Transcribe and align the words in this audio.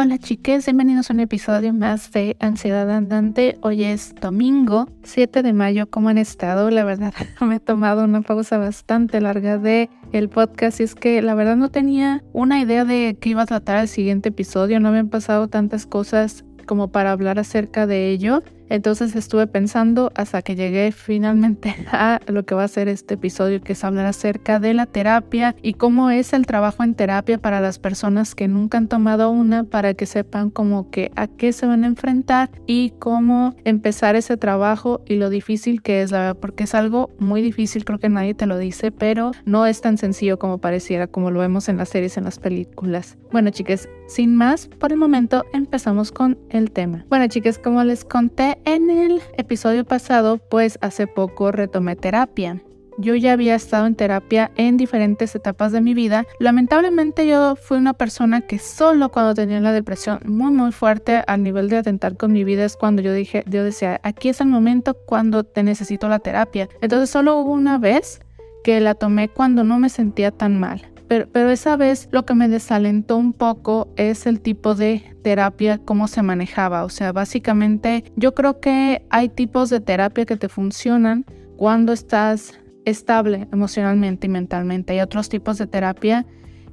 Hola 0.00 0.16
chiques, 0.16 0.64
bienvenidos 0.64 1.10
a 1.10 1.12
un 1.12 1.18
episodio 1.18 1.74
más 1.74 2.12
de 2.12 2.36
Ansiedad 2.38 2.88
Andante. 2.88 3.58
Hoy 3.62 3.82
es 3.82 4.14
domingo 4.14 4.86
7 5.02 5.42
de 5.42 5.52
mayo. 5.52 5.90
¿Cómo 5.90 6.08
han 6.08 6.18
estado? 6.18 6.70
La 6.70 6.84
verdad, 6.84 7.12
me 7.40 7.56
he 7.56 7.58
tomado 7.58 8.04
una 8.04 8.22
pausa 8.22 8.58
bastante 8.58 9.20
larga 9.20 9.58
de 9.58 9.90
el 10.12 10.28
podcast 10.28 10.78
y 10.78 10.84
es 10.84 10.94
que 10.94 11.20
la 11.20 11.34
verdad 11.34 11.56
no 11.56 11.70
tenía 11.72 12.22
una 12.32 12.60
idea 12.60 12.84
de 12.84 13.16
qué 13.20 13.30
iba 13.30 13.42
a 13.42 13.46
tratar 13.46 13.80
el 13.80 13.88
siguiente 13.88 14.28
episodio. 14.28 14.78
No 14.78 14.90
habían 14.90 15.08
pasado 15.08 15.48
tantas 15.48 15.84
cosas 15.84 16.44
como 16.64 16.92
para 16.92 17.10
hablar 17.10 17.40
acerca 17.40 17.88
de 17.88 18.10
ello. 18.10 18.44
Entonces 18.68 19.16
estuve 19.16 19.46
pensando 19.46 20.12
hasta 20.14 20.42
que 20.42 20.56
llegué 20.56 20.92
finalmente 20.92 21.74
a 21.92 22.20
lo 22.26 22.44
que 22.44 22.54
va 22.54 22.64
a 22.64 22.68
ser 22.68 22.88
este 22.88 23.14
episodio, 23.14 23.60
que 23.60 23.72
es 23.72 23.84
hablar 23.84 24.06
acerca 24.06 24.60
de 24.60 24.74
la 24.74 24.86
terapia 24.86 25.54
y 25.62 25.74
cómo 25.74 26.10
es 26.10 26.32
el 26.32 26.46
trabajo 26.46 26.82
en 26.82 26.94
terapia 26.94 27.38
para 27.38 27.60
las 27.60 27.78
personas 27.78 28.34
que 28.34 28.48
nunca 28.48 28.78
han 28.78 28.88
tomado 28.88 29.30
una, 29.30 29.64
para 29.64 29.94
que 29.94 30.06
sepan 30.06 30.50
como 30.50 30.90
que 30.90 31.10
a 31.16 31.26
qué 31.26 31.52
se 31.52 31.66
van 31.66 31.84
a 31.84 31.86
enfrentar 31.86 32.50
y 32.66 32.92
cómo 32.98 33.54
empezar 33.64 34.16
ese 34.16 34.36
trabajo 34.36 35.02
y 35.06 35.16
lo 35.16 35.30
difícil 35.30 35.82
que 35.82 36.02
es, 36.02 36.10
la 36.10 36.18
verdad, 36.18 36.36
porque 36.40 36.64
es 36.64 36.74
algo 36.74 37.10
muy 37.18 37.42
difícil, 37.42 37.84
creo 37.84 37.98
que 37.98 38.08
nadie 38.08 38.34
te 38.34 38.46
lo 38.46 38.58
dice, 38.58 38.92
pero 38.92 39.32
no 39.44 39.66
es 39.66 39.80
tan 39.80 39.98
sencillo 39.98 40.38
como 40.38 40.58
pareciera, 40.58 41.06
como 41.06 41.30
lo 41.30 41.40
vemos 41.40 41.68
en 41.68 41.76
las 41.76 41.88
series, 41.88 42.16
en 42.16 42.24
las 42.24 42.38
películas. 42.38 43.16
Bueno, 43.30 43.50
chicas, 43.50 43.88
sin 44.06 44.34
más, 44.34 44.68
por 44.68 44.92
el 44.92 44.98
momento 44.98 45.44
empezamos 45.52 46.12
con 46.12 46.38
el 46.50 46.70
tema. 46.70 47.04
Bueno, 47.08 47.26
chicas, 47.28 47.58
como 47.58 47.84
les 47.84 48.04
conté 48.04 48.57
en 48.64 48.90
el 48.90 49.22
episodio 49.36 49.84
pasado, 49.84 50.38
pues 50.38 50.78
hace 50.80 51.06
poco 51.06 51.52
retomé 51.52 51.96
terapia. 51.96 52.62
Yo 53.00 53.14
ya 53.14 53.32
había 53.32 53.54
estado 53.54 53.86
en 53.86 53.94
terapia 53.94 54.50
en 54.56 54.76
diferentes 54.76 55.32
etapas 55.36 55.70
de 55.70 55.80
mi 55.80 55.94
vida. 55.94 56.26
Lamentablemente 56.40 57.28
yo 57.28 57.54
fui 57.54 57.78
una 57.78 57.92
persona 57.92 58.40
que 58.40 58.58
solo 58.58 59.10
cuando 59.10 59.34
tenía 59.34 59.60
la 59.60 59.72
depresión 59.72 60.18
muy 60.24 60.50
muy 60.50 60.72
fuerte 60.72 61.22
al 61.28 61.44
nivel 61.44 61.68
de 61.68 61.76
atentar 61.76 62.16
con 62.16 62.32
mi 62.32 62.42
vida 62.42 62.64
es 62.64 62.76
cuando 62.76 63.00
yo 63.00 63.12
dije, 63.12 63.44
yo 63.46 63.62
decía, 63.62 64.00
aquí 64.02 64.30
es 64.30 64.40
el 64.40 64.48
momento 64.48 64.94
cuando 64.94 65.44
te 65.44 65.62
necesito 65.62 66.08
la 66.08 66.18
terapia. 66.18 66.68
Entonces 66.80 67.08
solo 67.08 67.36
hubo 67.36 67.52
una 67.52 67.78
vez 67.78 68.20
que 68.64 68.80
la 68.80 68.94
tomé 68.94 69.28
cuando 69.28 69.62
no 69.62 69.78
me 69.78 69.90
sentía 69.90 70.32
tan 70.32 70.58
mal. 70.58 70.82
Pero, 71.08 71.50
esa 71.50 71.76
vez 71.76 72.08
lo 72.12 72.26
que 72.26 72.34
me 72.34 72.48
desalentó 72.48 73.16
un 73.16 73.32
poco 73.32 73.88
es 73.96 74.26
el 74.26 74.40
tipo 74.40 74.74
de 74.74 75.02
terapia, 75.22 75.78
cómo 75.78 76.06
se 76.06 76.22
manejaba. 76.22 76.84
O 76.84 76.90
sea, 76.90 77.12
básicamente 77.12 78.04
yo 78.14 78.34
creo 78.34 78.60
que 78.60 79.06
hay 79.08 79.30
tipos 79.30 79.70
de 79.70 79.80
terapia 79.80 80.26
que 80.26 80.36
te 80.36 80.50
funcionan 80.50 81.24
cuando 81.56 81.94
estás 81.94 82.60
estable 82.84 83.48
emocionalmente 83.52 84.26
y 84.26 84.30
mentalmente. 84.30 84.92
Hay 84.92 85.00
otros 85.00 85.30
tipos 85.30 85.56
de 85.56 85.66
terapia 85.66 86.26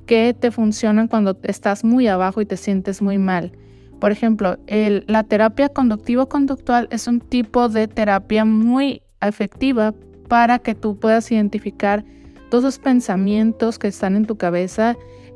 que 0.06 0.36
te 0.38 0.52
funcionan 0.52 1.08
cuando 1.08 1.40
estás 1.44 1.86
muy 1.86 2.08
abajo 2.08 2.42
y 2.42 2.46
te 2.46 2.58
sientes 2.58 3.02
muy 3.02 3.18
mal. 3.18 3.54
Por 4.02 4.12
ejemplo, 4.12 4.58
la 4.68 5.24
terapia 5.24 5.70
conductivo-conductual 5.70 6.90
es 6.92 7.08
un 7.08 7.22
tipo 7.22 7.70
de 7.70 7.88
terapia 7.88 8.44
muy 8.44 9.02
efectiva 9.22 9.94
para 10.28 10.60
que 10.60 10.76
tú 10.76 11.00
puedas 11.00 11.32
identificar 11.32 12.04
todos 12.50 12.64
esos 12.64 12.80
pensamientos 12.80 13.80
que 13.80 13.88
están 13.88 14.16
en 14.16 14.26
tu 14.26 14.38
cabeza 14.38 14.96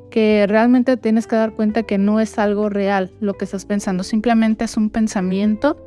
que 0.09 0.45
realmente 0.47 0.97
tienes 0.97 1.27
que 1.27 1.35
dar 1.35 1.53
cuenta 1.53 1.83
que 1.83 1.97
no 1.97 2.19
es 2.19 2.39
algo 2.39 2.69
real 2.69 3.11
lo 3.19 3.35
que 3.35 3.45
estás 3.45 3.65
pensando, 3.65 4.03
simplemente 4.03 4.65
es 4.65 4.77
un 4.77 4.89
pensamiento. 4.89 5.77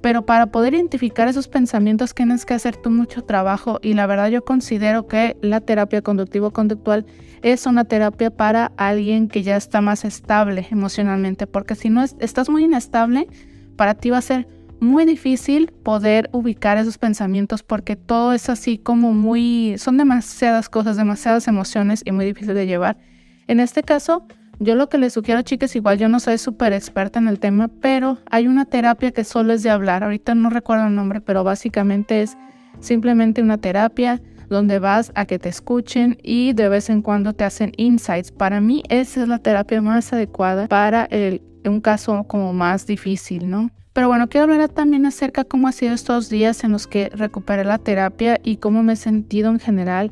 Pero 0.00 0.26
para 0.26 0.48
poder 0.48 0.74
identificar 0.74 1.28
esos 1.28 1.48
pensamientos 1.48 2.14
tienes 2.14 2.44
que 2.44 2.52
hacer 2.52 2.76
tú 2.76 2.90
mucho 2.90 3.22
trabajo 3.22 3.78
y 3.82 3.94
la 3.94 4.06
verdad 4.06 4.28
yo 4.28 4.44
considero 4.44 5.06
que 5.06 5.38
la 5.40 5.62
terapia 5.62 6.02
conductivo-conductual 6.02 7.06
es 7.40 7.64
una 7.64 7.86
terapia 7.86 8.30
para 8.30 8.72
alguien 8.76 9.28
que 9.28 9.42
ya 9.42 9.56
está 9.56 9.80
más 9.80 10.04
estable 10.04 10.66
emocionalmente, 10.70 11.46
porque 11.46 11.74
si 11.74 11.88
no 11.88 12.04
estás 12.04 12.50
muy 12.50 12.64
inestable, 12.64 13.28
para 13.76 13.94
ti 13.94 14.10
va 14.10 14.18
a 14.18 14.22
ser 14.22 14.46
muy 14.80 15.04
difícil 15.04 15.72
poder 15.82 16.28
ubicar 16.32 16.78
esos 16.78 16.98
pensamientos 16.98 17.62
porque 17.62 17.96
todo 17.96 18.32
es 18.32 18.48
así 18.48 18.78
como 18.78 19.12
muy, 19.12 19.76
son 19.78 19.96
demasiadas 19.96 20.68
cosas, 20.68 20.96
demasiadas 20.96 21.48
emociones 21.48 22.02
y 22.04 22.12
muy 22.12 22.24
difícil 22.24 22.54
de 22.54 22.66
llevar. 22.66 22.98
En 23.46 23.60
este 23.60 23.82
caso, 23.82 24.26
yo 24.58 24.74
lo 24.74 24.88
que 24.88 24.98
les 24.98 25.12
sugiero, 25.12 25.42
chicas, 25.42 25.74
igual 25.76 25.98
yo 25.98 26.08
no 26.08 26.20
soy 26.20 26.38
súper 26.38 26.72
experta 26.72 27.18
en 27.18 27.28
el 27.28 27.40
tema, 27.40 27.68
pero 27.68 28.18
hay 28.30 28.46
una 28.46 28.64
terapia 28.64 29.10
que 29.10 29.24
solo 29.24 29.52
es 29.52 29.62
de 29.62 29.70
hablar. 29.70 30.04
Ahorita 30.04 30.34
no 30.34 30.50
recuerdo 30.50 30.86
el 30.86 30.94
nombre, 30.94 31.20
pero 31.20 31.44
básicamente 31.44 32.22
es 32.22 32.36
simplemente 32.80 33.42
una 33.42 33.58
terapia 33.58 34.20
donde 34.48 34.78
vas 34.78 35.10
a 35.14 35.26
que 35.26 35.38
te 35.38 35.48
escuchen 35.48 36.18
y 36.22 36.52
de 36.52 36.68
vez 36.68 36.90
en 36.90 37.02
cuando 37.02 37.32
te 37.32 37.44
hacen 37.44 37.72
insights. 37.76 38.30
Para 38.30 38.60
mí 38.60 38.82
esa 38.88 39.22
es 39.22 39.28
la 39.28 39.38
terapia 39.38 39.80
más 39.82 40.12
adecuada 40.12 40.68
para 40.68 41.04
el, 41.04 41.42
un 41.64 41.80
caso 41.80 42.24
como 42.24 42.52
más 42.52 42.86
difícil, 42.86 43.48
¿no? 43.48 43.70
Pero 43.94 44.08
bueno, 44.08 44.28
quiero 44.28 44.52
hablar 44.52 44.68
también 44.68 45.06
acerca 45.06 45.44
cómo 45.44 45.68
ha 45.68 45.72
sido 45.72 45.94
estos 45.94 46.28
días 46.28 46.64
en 46.64 46.72
los 46.72 46.86
que 46.86 47.08
recuperé 47.10 47.64
la 47.64 47.78
terapia 47.78 48.40
y 48.42 48.56
cómo 48.56 48.82
me 48.82 48.94
he 48.94 48.96
sentido 48.96 49.50
en 49.50 49.60
general. 49.60 50.10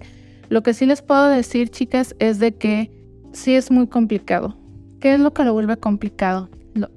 Lo 0.48 0.62
que 0.62 0.72
sí 0.72 0.87
les 0.87 1.03
puedo 1.03 1.28
decir, 1.28 1.69
chicas, 1.69 2.15
es 2.20 2.38
de 2.38 2.53
que 2.53 2.91
sí 3.32 3.54
es 3.54 3.70
muy 3.70 3.88
complicado. 3.88 4.56
¿Qué 5.00 5.15
es 5.15 5.20
lo 5.20 5.34
que 5.34 5.44
lo 5.44 5.53
vuelve 5.53 5.76
complicado? 5.76 6.48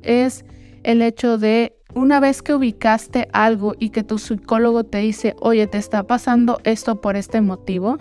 es 0.03 0.45
el 0.83 1.01
hecho 1.01 1.37
de 1.37 1.75
una 1.95 2.19
vez 2.19 2.41
que 2.41 2.53
ubicaste 2.53 3.27
algo 3.33 3.73
y 3.79 3.89
que 3.89 4.03
tu 4.03 4.19
psicólogo 4.19 4.83
te 4.83 4.99
dice, 4.99 5.35
oye, 5.39 5.67
te 5.67 5.77
está 5.77 6.03
pasando 6.03 6.59
esto 6.63 7.01
por 7.01 7.15
este 7.15 7.41
motivo, 7.41 7.97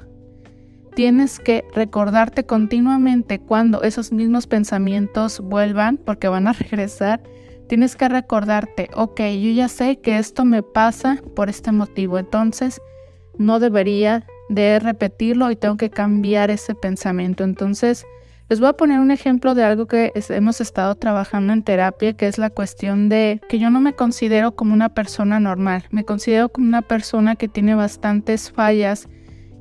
tienes 0.95 1.41
que 1.41 1.65
recordarte 1.75 2.45
continuamente 2.45 3.39
cuando 3.39 3.83
esos 3.83 4.13
mismos 4.13 4.47
pensamientos 4.47 5.41
vuelvan, 5.41 5.97
porque 5.97 6.29
van 6.29 6.47
a 6.47 6.53
regresar, 6.53 7.23
Tienes 7.69 7.97
que 7.97 8.09
recordarte, 8.09 8.91
ok, 8.95 9.21
yo 9.21 9.51
ya 9.51 9.69
sé 9.69 9.99
que 10.01 10.19
esto 10.19 10.45
me 10.45 10.63
pasa 10.63 11.23
por 11.35 11.49
este 11.49 11.73
motivo, 11.73 12.19
entonces 12.19 12.81
no 13.39 13.59
debería 13.59 14.27
de 14.49 14.79
repetirlo 14.79 15.51
y 15.51 15.57
tengo 15.57 15.77
que 15.77 15.91
cambiar 15.91 16.51
ese 16.51 16.75
pensamiento. 16.75 17.43
Entonces, 17.45 18.05
les 18.51 18.61
voy 18.61 18.69
a 18.69 18.75
poner 18.75 19.01
un 19.01 19.11
ejemplo 19.11 19.55
de 19.55 19.65
algo 19.65 19.87
que 19.87 20.13
hemos 20.29 20.61
estado 20.61 20.95
trabajando 20.97 21.55
en 21.55 21.63
terapia, 21.63 22.13
que 22.13 22.27
es 22.27 22.37
la 22.37 22.51
cuestión 22.51 23.09
de 23.09 23.41
que 23.49 23.59
yo 23.59 23.71
no 23.71 23.81
me 23.81 23.95
considero 23.95 24.55
como 24.55 24.75
una 24.75 24.91
persona 24.91 25.41
normal, 25.41 25.85
me 25.91 26.05
considero 26.05 26.51
como 26.51 26.67
una 26.67 26.83
persona 26.83 27.37
que 27.37 27.49
tiene 27.49 27.75
bastantes 27.75 28.53
fallas 28.53 29.09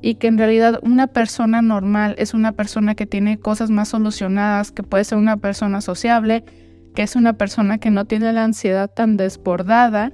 y 0.02 0.16
que 0.16 0.26
en 0.26 0.36
realidad 0.36 0.80
una 0.82 1.06
persona 1.06 1.62
normal 1.62 2.14
es 2.18 2.34
una 2.34 2.52
persona 2.52 2.94
que 2.94 3.06
tiene 3.06 3.38
cosas 3.38 3.70
más 3.70 3.88
solucionadas, 3.88 4.70
que 4.70 4.82
puede 4.82 5.04
ser 5.04 5.16
una 5.16 5.38
persona 5.38 5.80
sociable, 5.80 6.44
que 6.94 7.02
es 7.02 7.16
una 7.16 7.34
persona 7.34 7.78
que 7.78 7.90
no 7.90 8.04
tiene 8.04 8.32
la 8.32 8.44
ansiedad 8.44 8.90
tan 8.90 9.16
desbordada. 9.16 10.12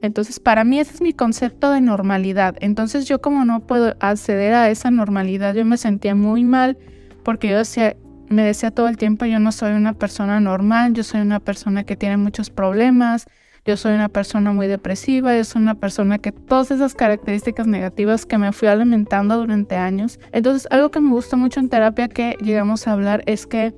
Entonces, 0.00 0.40
para 0.40 0.64
mí 0.64 0.80
ese 0.80 0.94
es 0.94 1.00
mi 1.00 1.12
concepto 1.12 1.70
de 1.70 1.80
normalidad. 1.80 2.56
Entonces, 2.60 3.06
yo 3.06 3.20
como 3.20 3.44
no 3.44 3.60
puedo 3.60 3.94
acceder 4.00 4.54
a 4.54 4.70
esa 4.70 4.90
normalidad, 4.90 5.54
yo 5.54 5.64
me 5.64 5.76
sentía 5.76 6.14
muy 6.14 6.44
mal 6.44 6.76
porque 7.22 7.48
yo 7.48 7.58
decía, 7.58 7.96
me 8.28 8.42
decía 8.42 8.70
todo 8.70 8.88
el 8.88 8.96
tiempo, 8.96 9.26
yo 9.26 9.38
no 9.38 9.52
soy 9.52 9.72
una 9.72 9.92
persona 9.92 10.40
normal, 10.40 10.94
yo 10.94 11.04
soy 11.04 11.20
una 11.20 11.38
persona 11.38 11.84
que 11.84 11.96
tiene 11.96 12.16
muchos 12.16 12.50
problemas, 12.50 13.26
yo 13.64 13.76
soy 13.76 13.94
una 13.94 14.08
persona 14.08 14.52
muy 14.52 14.66
depresiva, 14.66 15.36
yo 15.36 15.44
soy 15.44 15.62
una 15.62 15.76
persona 15.76 16.18
que 16.18 16.32
todas 16.32 16.72
esas 16.72 16.94
características 16.94 17.68
negativas 17.68 18.26
que 18.26 18.38
me 18.38 18.52
fui 18.52 18.66
alimentando 18.66 19.36
durante 19.36 19.76
años. 19.76 20.18
Entonces, 20.32 20.66
algo 20.70 20.90
que 20.90 21.00
me 21.00 21.10
gusta 21.10 21.36
mucho 21.36 21.60
en 21.60 21.68
terapia 21.68 22.08
que 22.08 22.36
llegamos 22.40 22.88
a 22.88 22.92
hablar 22.92 23.22
es 23.26 23.46
que 23.46 23.72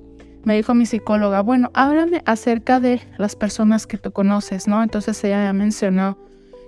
me 0.44 0.54
dijo 0.54 0.74
mi 0.74 0.86
psicóloga, 0.86 1.40
bueno, 1.40 1.70
háblame 1.74 2.22
acerca 2.26 2.80
de 2.80 3.00
las 3.18 3.36
personas 3.36 3.86
que 3.86 3.98
tú 3.98 4.12
conoces, 4.12 4.68
¿no? 4.68 4.82
Entonces 4.82 5.22
ella 5.24 5.44
ya 5.44 5.52
mencionó, 5.52 6.18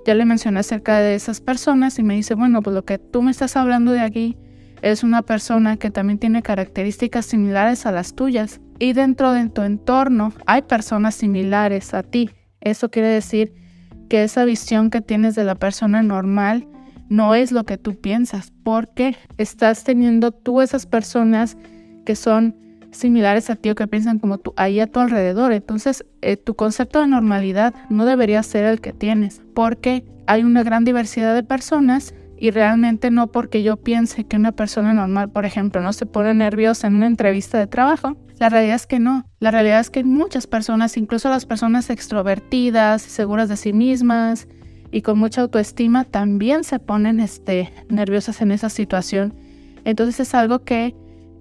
ya 0.05 0.15
le 0.15 0.25
mencioné 0.25 0.61
acerca 0.61 0.99
de 0.99 1.15
esas 1.15 1.41
personas 1.41 1.99
y 1.99 2.03
me 2.03 2.15
dice, 2.15 2.35
bueno, 2.35 2.62
pues 2.62 2.75
lo 2.75 2.85
que 2.85 2.99
tú 2.99 3.23
me 3.23 3.31
estás 3.31 3.56
hablando 3.56 3.93
de 3.93 4.00
aquí 4.00 4.37
es 4.83 5.03
una 5.03 5.23
persona 5.23 5.77
que 5.77 5.91
también 5.91 6.19
tiene 6.19 6.43
características 6.43 7.27
similares 7.27 7.87
a 7.87 7.93
las 7.93 8.15
tuyas 8.15 8.61
y 8.79 8.93
dentro 8.93 9.33
de 9.33 9.49
tu 9.49 9.62
entorno 9.62 10.33
hay 10.47 10.62
personas 10.62 11.15
similares 11.15 11.95
a 11.95 12.03
ti. 12.03 12.31
Eso 12.61 12.91
quiere 12.91 13.09
decir 13.09 13.55
que 14.09 14.23
esa 14.23 14.45
visión 14.45 14.91
que 14.91 15.00
tienes 15.00 15.35
de 15.35 15.45
la 15.45 15.55
persona 15.55 16.03
normal 16.03 16.69
no 17.09 17.35
es 17.35 17.53
lo 17.53 17.65
que 17.65 17.79
tú 17.79 18.00
piensas, 18.00 18.53
porque 18.62 19.17
estás 19.39 19.85
teniendo 19.85 20.33
tú 20.33 20.61
esas 20.61 20.87
personas 20.87 21.56
que 22.05 22.17
son 22.17 22.56
similares 22.91 23.50
a 23.50 23.56
ti 23.56 23.71
o 23.71 23.75
que 23.75 23.87
piensan 23.87 24.19
como 24.19 24.38
tú 24.38 24.53
ahí 24.56 24.81
a 24.81 24.87
tu 24.87 25.00
alrededor. 25.00 25.53
Entonces, 25.53 26.05
eh, 26.23 26.37
tu 26.37 26.55
concepto 26.55 27.00
de 27.00 27.09
normalidad 27.09 27.75
no 27.91 28.05
debería 28.05 28.43
ser 28.43 28.65
el 28.65 28.81
que 28.81 28.93
tienes, 28.93 29.43
porque 29.55 30.05
hay 30.27 30.43
una 30.43 30.62
gran 30.62 30.85
diversidad 30.85 31.35
de 31.35 31.43
personas 31.43 32.15
y 32.38 32.50
realmente 32.50 33.11
no 33.11 33.29
porque 33.29 33.62
yo 33.62 33.77
piense 33.77 34.25
que 34.25 34.37
una 34.37 34.53
persona 34.53 34.93
normal, 34.93 35.31
por 35.31 35.47
ejemplo, 35.47 35.81
no 35.81 35.93
se 35.93 36.06
pone 36.06 36.35
nerviosa 36.35 36.87
en 36.87 36.97
una 36.97 37.06
entrevista 37.06 37.59
de 37.59 37.67
trabajo. 37.67 38.17
La 38.38 38.50
realidad 38.50 38.77
es 38.77 38.87
que 38.87 38.99
no. 38.99 39.25
La 39.41 39.50
realidad 39.50 39.81
es 39.81 39.88
que 39.88 40.05
muchas 40.05 40.47
personas, 40.47 40.97
incluso 40.97 41.31
las 41.31 41.47
personas 41.47 41.88
extrovertidas, 41.88 43.00
seguras 43.00 43.49
de 43.49 43.56
sí 43.56 43.73
mismas 43.73 44.49
y 44.91 45.00
con 45.00 45.19
mucha 45.19 45.41
autoestima, 45.41 46.05
también 46.05 46.62
se 46.62 46.79
ponen 46.79 47.21
este, 47.21 47.73
nerviosas 47.88 48.43
en 48.43 48.50
esa 48.50 48.69
situación. 48.69 49.35
Entonces 49.85 50.21
es 50.21 50.35
algo 50.35 50.65
que 50.65 50.94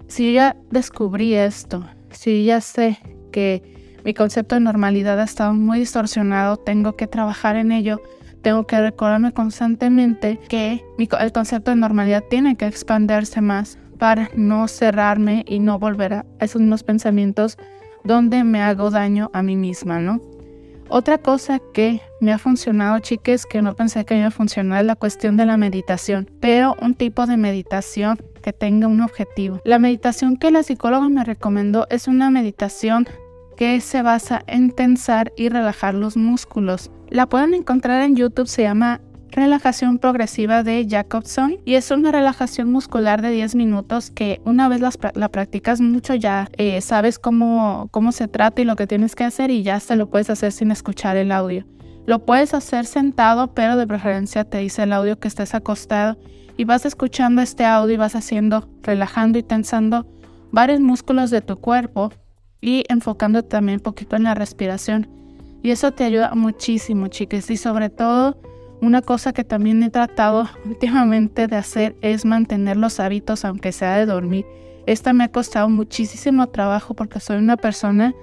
si 0.08 0.34
ya 0.34 0.56
descubrí 0.72 1.34
esto, 1.34 1.86
si 2.12 2.46
ya 2.46 2.62
sé 2.62 3.00
que 3.32 3.64
mi 4.04 4.14
concepto 4.14 4.56
de 4.56 4.62
normalidad 4.62 5.20
ha 5.20 5.24
estado 5.24 5.54
muy 5.54 5.80
distorsionado, 5.80 6.58
tengo 6.58 6.96
que 6.96 7.08
trabajar 7.08 7.56
en 7.56 7.72
ello, 7.72 8.02
tengo 8.42 8.68
que 8.68 8.80
recordarme 8.80 9.32
constantemente 9.32 10.40
que 10.48 10.84
el 10.98 11.32
concepto 11.32 11.72
de 11.72 11.78
normalidad 11.78 12.24
tiene 12.30 12.56
que 12.56 12.68
expandirse 12.68 13.42
más 13.42 13.80
para 13.98 14.30
no 14.36 14.68
cerrarme 14.68 15.44
y 15.48 15.60
no 15.60 15.80
volver 15.80 16.14
a 16.14 16.26
esos 16.40 16.62
mismos 16.62 16.84
pensamientos 16.84 17.58
donde 18.04 18.44
me 18.44 18.62
hago 18.62 18.92
daño 18.92 19.32
a 19.34 19.42
mí 19.42 19.56
misma, 19.56 20.00
¿no? 20.00 20.22
Otra 20.88 21.18
cosa 21.18 21.60
que 21.74 22.00
me 22.22 22.32
ha 22.32 22.38
funcionado, 22.38 23.00
chicas, 23.00 23.48
que 23.48 23.64
no 23.64 23.76
pensé 23.76 24.06
que 24.06 24.16
iba 24.16 24.28
a 24.28 24.32
funcionar, 24.32 24.82
es 24.82 24.86
la 24.86 24.96
cuestión 24.96 25.36
de 25.36 25.48
la 25.48 25.58
meditación, 25.58 26.30
pero 26.40 26.76
un 26.80 26.94
tipo 26.94 27.26
de 27.26 27.38
meditación 27.38 28.20
que 28.46 28.54
tenga 28.54 28.88
un 28.88 29.02
objetivo. 29.02 29.60
La 29.66 29.80
meditación 29.80 30.38
que 30.38 30.52
la 30.52 30.62
psicóloga 30.62 31.10
me 31.10 31.24
recomendó 31.24 31.88
es 31.90 32.08
una 32.08 32.30
meditación 32.30 33.08
que 33.58 33.82
se 33.82 34.04
basa 34.04 34.44
en 34.46 34.70
tensar 34.70 35.34
y 35.36 35.50
relajar 35.50 35.96
los 35.96 36.16
músculos. 36.16 36.92
La 37.10 37.28
pueden 37.28 37.56
encontrar 37.56 38.04
en 38.04 38.16
YouTube, 38.16 38.48
se 38.48 38.62
llama 38.62 39.02
relajación 39.32 39.98
progresiva 39.98 40.62
de 40.62 40.86
Jacobson 40.88 41.58
y 41.66 41.74
es 41.74 41.90
una 41.90 42.12
relajación 42.12 42.72
muscular 42.72 43.24
de 43.24 43.32
10 43.32 43.56
minutos 43.56 44.12
que 44.12 44.40
una 44.46 44.70
vez 44.70 44.80
la 45.16 45.30
practicas 45.30 45.82
mucho 45.82 46.14
ya 46.14 46.48
eh, 46.58 46.80
sabes 46.82 47.18
cómo, 47.18 47.88
cómo 47.90 48.12
se 48.12 48.28
trata 48.28 48.62
y 48.62 48.66
lo 48.66 48.76
que 48.76 48.86
tienes 48.86 49.16
que 49.16 49.24
hacer 49.24 49.50
y 49.50 49.64
ya 49.64 49.80
se 49.80 49.96
lo 49.96 50.12
puedes 50.12 50.30
hacer 50.30 50.52
sin 50.52 50.70
escuchar 50.70 51.18
el 51.18 51.32
audio. 51.32 51.66
Lo 52.06 52.24
puedes 52.26 52.54
hacer 52.54 52.86
sentado, 52.86 53.56
pero 53.56 53.76
de 53.76 53.88
preferencia 53.88 54.44
te 54.44 54.60
dice 54.60 54.84
el 54.84 54.94
audio 54.94 55.18
que 55.20 55.28
estés 55.28 55.56
acostado 55.56 56.20
y 56.58 56.66
vas 56.66 56.86
escuchando 56.86 57.42
este 57.42 57.66
audio 57.66 57.96
y 57.96 57.98
vas 57.98 58.16
haciendo, 58.16 58.70
relajando 58.82 59.38
y 59.38 59.44
tensando 59.44 60.06
varios 60.52 60.80
músculos 60.80 61.30
de 61.32 61.42
tu 61.42 61.58
cuerpo 61.58 62.12
y 62.62 62.84
enfocando 62.88 63.44
también 63.44 63.80
un 63.80 63.84
poquito 63.84 64.16
en 64.16 64.24
la 64.24 64.36
respiración. 64.36 65.10
Y 65.62 65.72
eso 65.72 65.92
te 65.92 66.04
ayuda 66.04 66.34
muchísimo, 66.36 67.08
chicas, 67.08 67.50
y 67.50 67.58
sobre 67.58 67.90
todo 67.90 68.40
una 68.82 69.02
cosa 69.02 69.34
que 69.34 69.44
también 69.44 69.82
he 69.84 69.90
tratado 69.90 70.48
últimamente 70.66 71.48
de 71.48 71.56
hacer 71.56 71.96
es 72.02 72.26
mantener 72.26 72.78
los 72.78 73.00
hábitos 73.00 73.46
aunque 73.46 73.72
sea 73.72 73.98
de 73.98 74.06
dormir. 74.06 74.46
Esta 74.86 75.14
me 75.14 75.24
ha 75.24 75.32
costado 75.32 75.68
muchísimo 75.70 76.48
trabajo 76.48 76.94
porque 76.94 77.20
soy 77.20 77.38
una 77.38 77.58
persona 77.58 78.14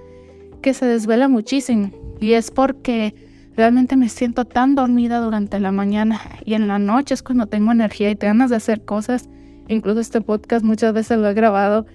que 0.61 0.75
se 0.75 0.87
desvela 0.87 1.27
muchísimo 1.27 1.91
y 2.21 2.35
es 2.35 2.53
porque 2.53 3.15
realmente 3.57 3.97
me 3.97 4.09
siento 4.09 4.45
tan 4.45 4.75
dormida 4.75 5.21
durante 5.21 5.61
la 5.61 5.73
mañana 5.73 6.21
y 6.45 6.55
en 6.55 6.69
la 6.69 6.79
noche 6.79 7.15
es 7.15 7.23
cuando 7.23 7.47
tengo 7.47 7.73
energía 7.73 8.11
y 8.11 8.15
ganas 8.15 8.51
de 8.51 8.57
hacer 8.57 8.85
cosas. 8.85 9.29
Incluso 9.69 10.01
este 10.01 10.21
podcast 10.21 10.65
muchas 10.65 10.93
veces 10.93 11.19
lo 11.19 11.29
he 11.29 11.35
grabado 11.35 11.87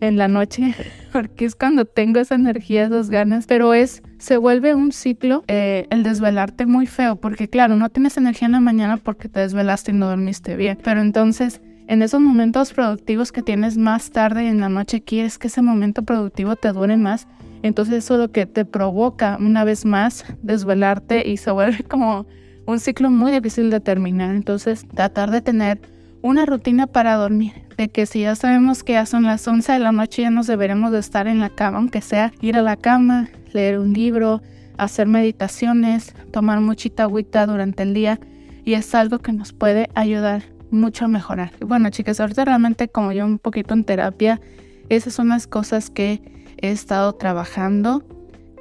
en 0.00 0.16
la 0.16 0.28
noche, 0.28 0.74
porque 1.12 1.44
es 1.44 1.54
cuando 1.54 1.84
tengo 1.84 2.20
esa 2.20 2.34
energía, 2.34 2.84
esas 2.84 3.10
ganas, 3.10 3.46
pero 3.46 3.74
es, 3.74 4.02
se 4.18 4.36
vuelve 4.36 4.74
un 4.74 4.92
ciclo 4.92 5.44
eh, 5.46 5.86
el 5.90 6.02
desvelarte 6.02 6.66
muy 6.66 6.86
feo, 6.86 7.16
porque 7.16 7.48
claro, 7.48 7.76
no 7.76 7.90
tienes 7.90 8.16
energía 8.16 8.46
en 8.46 8.52
la 8.52 8.60
mañana 8.60 8.96
porque 8.96 9.28
te 9.28 9.40
desvelaste 9.40 9.92
y 9.92 9.94
no 9.94 10.08
dormiste 10.08 10.56
bien, 10.56 10.78
pero 10.82 11.00
entonces 11.00 11.60
en 11.86 12.02
esos 12.02 12.20
momentos 12.20 12.72
productivos 12.72 13.32
que 13.32 13.42
tienes 13.42 13.76
más 13.76 14.10
tarde 14.10 14.46
en 14.46 14.60
la 14.60 14.68
noche, 14.68 15.02
quieres 15.02 15.38
que 15.38 15.48
ese 15.48 15.60
momento 15.60 16.02
productivo 16.04 16.54
te 16.54 16.72
dure 16.72 16.96
más, 16.96 17.26
entonces 17.62 18.04
eso 18.04 18.14
es 18.14 18.20
lo 18.20 18.32
que 18.32 18.46
te 18.46 18.64
provoca 18.64 19.36
una 19.40 19.64
vez 19.64 19.84
más 19.84 20.24
desvelarte 20.42 21.28
y 21.28 21.36
se 21.36 21.50
vuelve 21.50 21.82
como 21.84 22.26
un 22.66 22.78
ciclo 22.78 23.10
muy 23.10 23.32
difícil 23.32 23.70
de 23.70 23.80
terminar, 23.80 24.34
entonces 24.34 24.86
tratar 24.94 25.30
de 25.30 25.40
tener 25.40 25.80
una 26.22 26.46
rutina 26.46 26.86
para 26.86 27.14
dormir, 27.14 27.52
de 27.76 27.88
que 27.88 28.06
si 28.06 28.20
ya 28.20 28.34
sabemos 28.34 28.82
que 28.82 28.92
ya 28.92 29.06
son 29.06 29.22
las 29.22 29.46
11 29.46 29.72
de 29.72 29.78
la 29.78 29.92
noche 29.92 30.22
ya 30.22 30.30
nos 30.30 30.46
deberemos 30.46 30.92
de 30.92 30.98
estar 30.98 31.26
en 31.26 31.40
la 31.40 31.50
cama, 31.50 31.78
aunque 31.78 32.00
sea 32.02 32.32
ir 32.40 32.56
a 32.56 32.62
la 32.62 32.76
cama, 32.76 33.28
leer 33.52 33.78
un 33.78 33.92
libro, 33.92 34.42
hacer 34.76 35.06
meditaciones, 35.06 36.14
tomar 36.32 36.60
muchita 36.60 37.04
agüita 37.04 37.46
durante 37.46 37.82
el 37.82 37.94
día 37.94 38.20
y 38.64 38.74
es 38.74 38.94
algo 38.94 39.18
que 39.18 39.32
nos 39.32 39.52
puede 39.52 39.88
ayudar 39.94 40.42
mucho 40.70 41.06
a 41.06 41.08
mejorar. 41.08 41.52
bueno 41.60 41.90
chicas, 41.90 42.20
ahorita 42.20 42.44
realmente 42.44 42.88
como 42.88 43.12
yo 43.12 43.24
un 43.24 43.38
poquito 43.38 43.74
en 43.74 43.84
terapia, 43.84 44.40
esas 44.88 45.14
son 45.14 45.28
las 45.28 45.46
cosas 45.46 45.90
que 45.90 46.22
he 46.58 46.70
estado 46.70 47.14
trabajando 47.14 48.04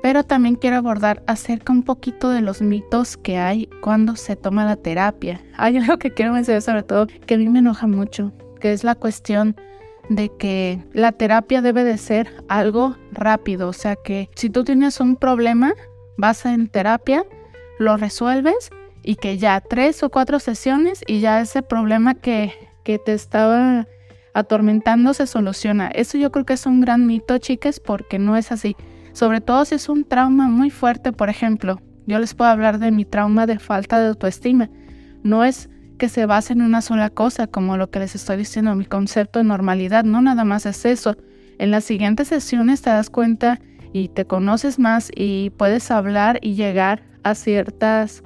pero 0.02 0.24
también 0.24 0.56
quiero 0.56 0.78
abordar 0.78 1.24
acerca 1.28 1.74
un 1.74 1.84
poquito 1.84 2.30
de 2.30 2.42
los 2.42 2.62
mitos 2.62 3.18
que 3.18 3.38
hay 3.38 3.68
cuando 3.82 4.16
se 4.16 4.36
toma 4.36 4.66
la 4.66 4.76
terapia. 4.76 5.42
Hay 5.58 5.78
algo 5.78 5.98
que 5.98 6.12
quiero 6.12 6.34
mencionar 6.34 6.62
sobre 6.62 6.84
todo 6.84 7.08
que 7.26 7.36
a 7.36 7.38
mí 7.38 7.50
me 7.50 7.60
enoja 7.60 7.88
mucho, 7.88 8.32
que 8.60 8.74
es 8.74 8.84
la 8.84 8.96
cuestión 8.96 9.56
de 10.10 10.30
que 10.38 10.84
la 10.94 11.12
terapia 11.12 11.62
debe 11.62 11.84
de 11.84 11.98
ser 11.98 12.34
algo 12.48 12.96
rápido, 13.12 13.68
o 13.68 13.74
sea 13.74 13.96
que 13.96 14.30
si 14.36 14.50
tú 14.50 14.64
tienes 14.64 15.00
un 15.00 15.16
problema, 15.16 15.74
vas 16.18 16.46
en 16.46 16.68
terapia, 16.68 17.24
lo 17.78 17.96
resuelves 17.96 18.72
y 19.04 19.16
que 19.16 19.38
ya 19.38 19.62
tres 19.62 20.02
o 20.02 20.10
cuatro 20.10 20.40
sesiones 20.40 21.04
y 21.06 21.20
ya 21.20 21.42
ese 21.42 21.62
problema 21.62 22.16
que, 22.16 22.54
que 22.84 22.98
te 22.98 23.14
estaba 23.14 23.88
atormentando 24.34 25.14
se 25.14 25.28
soluciona. 25.28 25.88
Eso 25.90 26.18
yo 26.18 26.32
creo 26.32 26.46
que 26.46 26.54
es 26.54 26.66
un 26.66 26.82
gran 26.82 27.06
mito, 27.08 27.38
chicas, 27.38 27.80
porque 27.80 28.20
no 28.20 28.38
es 28.38 28.52
así. 28.52 28.76
Sobre 29.14 29.42
todo 29.42 29.66
si 29.66 29.76
es 29.76 29.90
un 29.90 30.06
trauma 30.06 30.48
muy 30.48 30.70
fuerte, 30.70 31.12
por 31.12 31.30
ejemplo, 31.30 31.82
yo 32.06 32.20
les 32.20 32.34
puedo 32.34 32.50
hablar 32.50 32.80
de 32.80 32.92
mi 32.92 33.06
trauma 33.06 33.46
de 33.46 33.60
falta 33.60 34.00
de 34.00 34.08
autoestima. 34.08 34.70
No 35.24 35.44
es 35.44 35.70
que 35.98 36.10
se 36.10 36.26
base 36.26 36.54
en 36.54 36.62
una 36.62 36.82
sola 36.82 37.10
cosa, 37.10 37.48
como 37.48 37.78
lo 37.78 37.92
que 37.92 38.00
les 38.00 38.16
estoy 38.16 38.38
diciendo, 38.38 38.76
mi 38.76 38.86
concepto 38.86 39.40
de 39.40 39.46
normalidad, 39.46 40.04
no 40.06 40.22
nada 40.22 40.46
más 40.46 40.66
es 40.66 40.86
eso. 40.86 41.18
En 41.60 41.72
las 41.72 41.84
siguientes 41.84 42.30
sesiones 42.30 42.82
te 42.82 42.90
das 42.90 43.10
cuenta 43.10 43.60
y 43.94 44.08
te 44.08 44.26
conoces 44.26 44.80
más 44.80 45.12
y 45.16 45.52
puedes 45.52 45.92
hablar 45.92 46.40
y 46.42 46.54
llegar 46.54 47.04
a 47.24 47.36
ciertas 47.36 48.24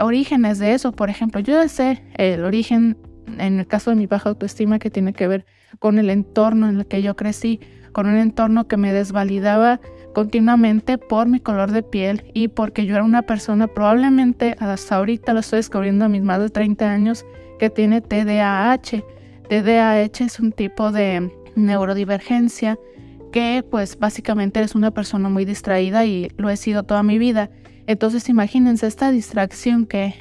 orígenes 0.00 0.58
de 0.58 0.72
eso. 0.72 0.92
Por 0.92 1.10
ejemplo, 1.10 1.40
yo 1.40 1.68
sé 1.68 2.02
el 2.16 2.44
origen, 2.44 2.96
en 3.38 3.60
el 3.60 3.66
caso 3.66 3.90
de 3.90 3.96
mi 3.96 4.06
baja 4.06 4.28
autoestima, 4.28 4.78
que 4.78 4.90
tiene 4.90 5.12
que 5.12 5.28
ver 5.28 5.46
con 5.78 5.98
el 5.98 6.10
entorno 6.10 6.68
en 6.68 6.78
el 6.78 6.86
que 6.86 7.02
yo 7.02 7.16
crecí, 7.16 7.60
con 7.92 8.06
un 8.06 8.16
entorno 8.16 8.66
que 8.66 8.76
me 8.76 8.92
desvalidaba 8.92 9.80
continuamente 10.14 10.98
por 10.98 11.28
mi 11.28 11.40
color 11.40 11.72
de 11.72 11.82
piel 11.82 12.24
y 12.34 12.48
porque 12.48 12.86
yo 12.86 12.94
era 12.94 13.04
una 13.04 13.22
persona 13.22 13.66
probablemente 13.66 14.56
hasta 14.58 14.96
ahorita 14.96 15.32
lo 15.32 15.40
estoy 15.40 15.58
descubriendo 15.58 16.04
a 16.04 16.08
mis 16.08 16.22
más 16.22 16.40
de 16.40 16.50
30 16.50 16.90
años 16.90 17.26
que 17.58 17.70
tiene 17.70 18.00
TDAH. 18.00 19.02
TDAH 19.48 20.24
es 20.24 20.40
un 20.40 20.52
tipo 20.52 20.92
de 20.92 21.30
neurodivergencia 21.56 22.78
que 23.32 23.64
pues 23.68 23.98
básicamente 23.98 24.60
eres 24.60 24.74
una 24.74 24.92
persona 24.92 25.28
muy 25.28 25.44
distraída 25.44 26.04
y 26.04 26.30
lo 26.36 26.50
he 26.50 26.56
sido 26.56 26.84
toda 26.84 27.02
mi 27.02 27.18
vida. 27.18 27.50
Entonces 27.86 28.28
imagínense 28.28 28.86
esta 28.86 29.10
distracción 29.10 29.86
que 29.86 30.14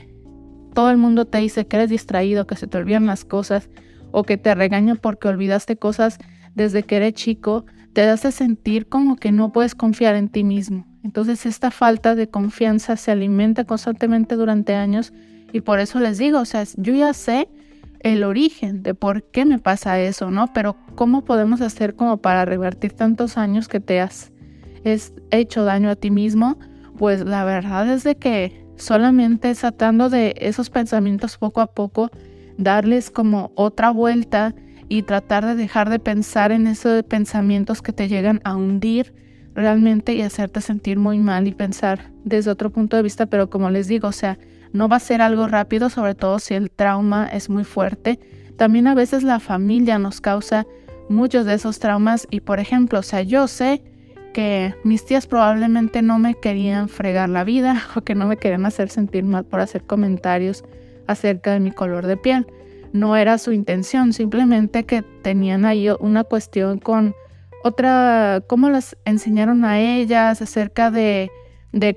todo 0.74 0.90
el 0.90 0.98
mundo 0.98 1.26
te 1.26 1.40
dice 1.40 1.66
que 1.66 1.78
eres 1.78 1.90
distraído, 1.90 2.48
que 2.48 2.56
se 2.56 2.68
te 2.68 2.78
olvidan 2.78 3.06
las 3.06 3.26
cosas 3.26 3.70
o 4.12 4.24
que 4.24 4.38
te 4.38 4.54
regañan 4.56 4.98
porque 4.98 5.28
olvidaste 5.28 5.78
cosas 5.78 6.18
desde 6.56 6.84
que 6.84 6.98
eres 6.98 7.14
chico 7.14 7.66
te 7.94 8.02
hace 8.02 8.32
sentir 8.32 8.88
como 8.88 9.16
que 9.16 9.32
no 9.32 9.52
puedes 9.52 9.76
confiar 9.76 10.16
en 10.16 10.28
ti 10.28 10.44
mismo. 10.44 10.86
Entonces 11.04 11.46
esta 11.46 11.70
falta 11.70 12.16
de 12.16 12.28
confianza 12.28 12.98
se 12.98 13.12
alimenta 13.12 13.66
constantemente 13.66 14.36
durante 14.36 14.74
años 14.74 15.14
y 15.52 15.62
por 15.62 15.80
eso 15.80 16.00
les 16.00 16.18
digo, 16.18 16.40
o 16.40 16.46
sea, 16.46 16.64
yo 16.78 16.94
ya 16.94 17.14
sé 17.14 17.48
el 18.00 18.24
origen 18.24 18.82
de 18.84 18.96
por 18.96 19.24
qué 19.24 19.46
me 19.46 19.60
pasa 19.60 20.00
eso, 20.00 20.32
¿no? 20.32 20.52
Pero 20.54 20.76
¿cómo 20.96 21.24
podemos 21.24 21.62
hacer 21.62 21.96
como 21.96 22.18
para 22.18 22.46
revertir 22.46 22.94
tantos 22.94 23.38
años 23.38 23.68
que 23.68 23.80
te 23.80 24.02
has 24.02 24.32
hecho 24.84 25.64
daño 25.64 25.90
a 25.90 25.96
ti 25.96 26.10
mismo? 26.10 26.58
Pues 26.98 27.24
la 27.24 27.46
verdad 27.46 27.88
es 27.90 28.04
que 28.18 28.63
solamente 28.84 29.54
tratando 29.56 30.10
de 30.10 30.36
esos 30.38 30.70
pensamientos 30.70 31.38
poco 31.38 31.62
a 31.62 31.68
poco, 31.68 32.12
darles 32.58 33.10
como 33.10 33.52
otra 33.56 33.90
vuelta 33.90 34.54
y 34.90 35.04
tratar 35.04 35.46
de 35.46 35.56
dejar 35.56 35.90
de 35.90 36.00
pensar 36.00 36.52
en 36.52 36.68
esos 36.68 37.04
pensamientos 37.04 37.82
que 37.82 37.94
te 37.94 38.08
llegan 38.08 38.42
a 38.44 38.56
hundir 38.56 39.14
realmente 39.56 40.14
y 40.14 40.22
hacerte 40.22 40.62
sentir 40.62 41.00
muy 41.00 41.20
mal 41.20 41.48
y 41.48 41.54
pensar 41.54 42.12
desde 42.24 42.52
otro 42.52 42.70
punto 42.70 42.98
de 42.98 43.04
vista, 43.04 43.26
pero 43.26 43.50
como 43.50 43.70
les 43.70 43.88
digo, 43.88 44.08
o 44.08 44.14
sea, 44.14 44.38
no 44.72 44.90
va 44.90 44.98
a 44.98 45.00
ser 45.00 45.22
algo 45.22 45.48
rápido, 45.48 45.90
sobre 45.90 46.16
todo 46.16 46.40
si 46.40 46.56
el 46.56 46.72
trauma 46.72 47.28
es 47.28 47.50
muy 47.50 47.64
fuerte. 47.64 48.20
También 48.58 48.88
a 48.88 48.96
veces 48.96 49.24
la 49.24 49.40
familia 49.40 50.00
nos 50.00 50.22
causa 50.22 50.66
muchos 51.10 51.46
de 51.46 51.54
esos 51.54 51.80
traumas 51.80 52.28
y 52.32 52.42
por 52.42 52.60
ejemplo, 52.60 53.00
o 53.00 53.04
sea, 53.04 53.22
yo 53.22 53.48
sé 53.48 53.84
que 54.34 54.76
mis 54.84 55.06
tías 55.06 55.28
probablemente 55.28 56.02
no 56.02 56.20
me 56.20 56.36
querían 56.36 56.90
fregar 56.90 57.30
la 57.30 57.44
vida 57.44 57.84
o 57.96 58.02
que 58.02 58.16
no 58.16 58.28
me 58.28 58.38
querían 58.38 58.66
hacer 58.66 58.90
sentir 58.90 59.24
mal 59.24 59.46
por 59.46 59.62
hacer 59.62 59.84
comentarios 59.84 60.64
acerca 61.08 61.54
de 61.54 61.60
mi 61.60 61.72
color 61.72 62.08
de 62.08 62.18
piel. 62.18 62.48
No 62.92 63.16
era 63.16 63.38
su 63.38 63.52
intención, 63.54 64.14
simplemente 64.14 64.84
que 64.84 65.02
tenían 65.02 65.66
ahí 65.66 65.88
una 66.00 66.24
cuestión 66.24 66.80
con 66.80 67.16
otra, 67.64 68.44
cómo 68.48 68.70
las 68.70 68.98
enseñaron 69.06 69.66
a 69.66 69.80
ellas 69.80 70.42
acerca 70.42 70.92
de, 70.92 71.32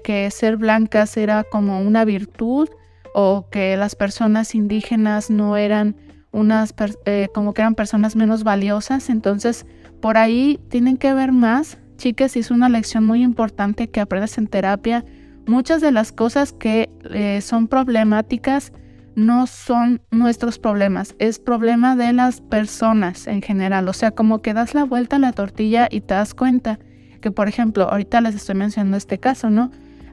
que 0.04 0.30
ser 0.30 0.56
blancas 0.56 1.16
era 1.16 1.44
como 1.44 1.80
una 1.80 2.04
virtud 2.04 2.68
o 3.14 3.48
que 3.50 3.76
las 3.76 3.94
personas 3.94 4.54
indígenas 4.54 5.28
no 5.28 5.56
eran 5.56 5.96
unas, 6.32 6.74
eh, 7.04 7.28
como 7.34 7.52
que 7.52 7.62
eran 7.62 7.74
personas 7.74 8.16
menos 8.16 8.44
valiosas, 8.44 9.10
entonces 9.10 9.66
por 10.00 10.16
ahí 10.16 10.60
tienen 10.70 10.96
que 10.96 11.12
ver 11.12 11.32
más 11.32 11.78
chicas, 11.96 12.36
es 12.36 12.50
una 12.50 12.68
lección 12.68 13.04
muy 13.04 13.22
importante 13.22 13.88
que 13.88 14.00
aprendes 14.00 14.38
en 14.38 14.46
terapia. 14.46 15.04
Muchas 15.46 15.80
de 15.80 15.92
las 15.92 16.12
cosas 16.12 16.52
que 16.52 16.90
eh, 17.10 17.40
son 17.40 17.68
problemáticas 17.68 18.72
no 19.16 19.46
son 19.46 20.02
nuestros 20.10 20.58
problemas, 20.58 21.14
es 21.18 21.38
problema 21.38 21.96
de 21.96 22.12
las 22.12 22.42
personas 22.42 23.26
en 23.26 23.40
general. 23.40 23.88
O 23.88 23.94
sea, 23.94 24.10
como 24.10 24.42
que 24.42 24.52
das 24.52 24.74
la 24.74 24.84
vuelta 24.84 25.16
a 25.16 25.18
la 25.18 25.32
tortilla 25.32 25.88
y 25.90 26.02
te 26.02 26.14
das 26.14 26.34
cuenta 26.34 26.78
que, 27.22 27.30
por 27.30 27.48
ejemplo, 27.48 27.88
ahorita 27.88 28.20
les 28.20 28.34
estoy 28.34 28.56
mencionando 28.56 28.98
este 28.98 29.18
caso, 29.18 29.48
¿no? 29.48 29.70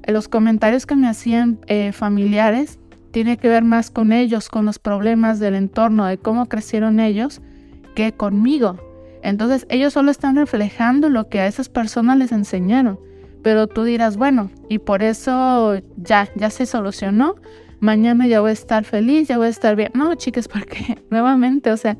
Los 0.07 0.29
comentarios 0.29 0.85
que 0.85 0.95
me 0.95 1.07
hacían 1.09 1.59
eh, 1.67 1.91
familiares 1.91 2.79
tiene 3.11 3.37
que 3.37 3.49
ver 3.49 3.63
más 3.63 3.91
con 3.91 4.13
ellos, 4.13 4.49
con 4.49 4.65
los 4.65 4.79
problemas 4.79 5.39
del 5.39 5.55
entorno, 5.55 6.05
de 6.05 6.17
cómo 6.17 6.47
crecieron 6.47 6.99
ellos, 6.99 7.41
que 7.95 8.13
conmigo. 8.13 8.92
Entonces 9.23 9.65
ellos 9.69 9.93
solo 9.93 10.11
están 10.11 10.35
reflejando 10.35 11.09
lo 11.09 11.29
que 11.29 11.39
a 11.39 11.47
esas 11.47 11.69
personas 11.69 12.17
les 12.17 12.31
enseñaron. 12.31 12.99
Pero 13.41 13.67
tú 13.67 13.83
dirás, 13.83 14.17
bueno, 14.17 14.51
y 14.69 14.79
por 14.79 15.01
eso 15.01 15.75
ya, 15.97 16.29
ya 16.35 16.49
se 16.49 16.65
solucionó, 16.65 17.35
mañana 17.79 18.27
ya 18.27 18.41
voy 18.41 18.51
a 18.51 18.53
estar 18.53 18.83
feliz, 18.83 19.27
ya 19.29 19.37
voy 19.37 19.47
a 19.47 19.49
estar 19.49 19.75
bien. 19.75 19.91
No, 19.95 20.13
chicas, 20.15 20.47
porque 20.53 21.03
nuevamente, 21.09 21.71
o 21.71 21.77
sea, 21.77 21.97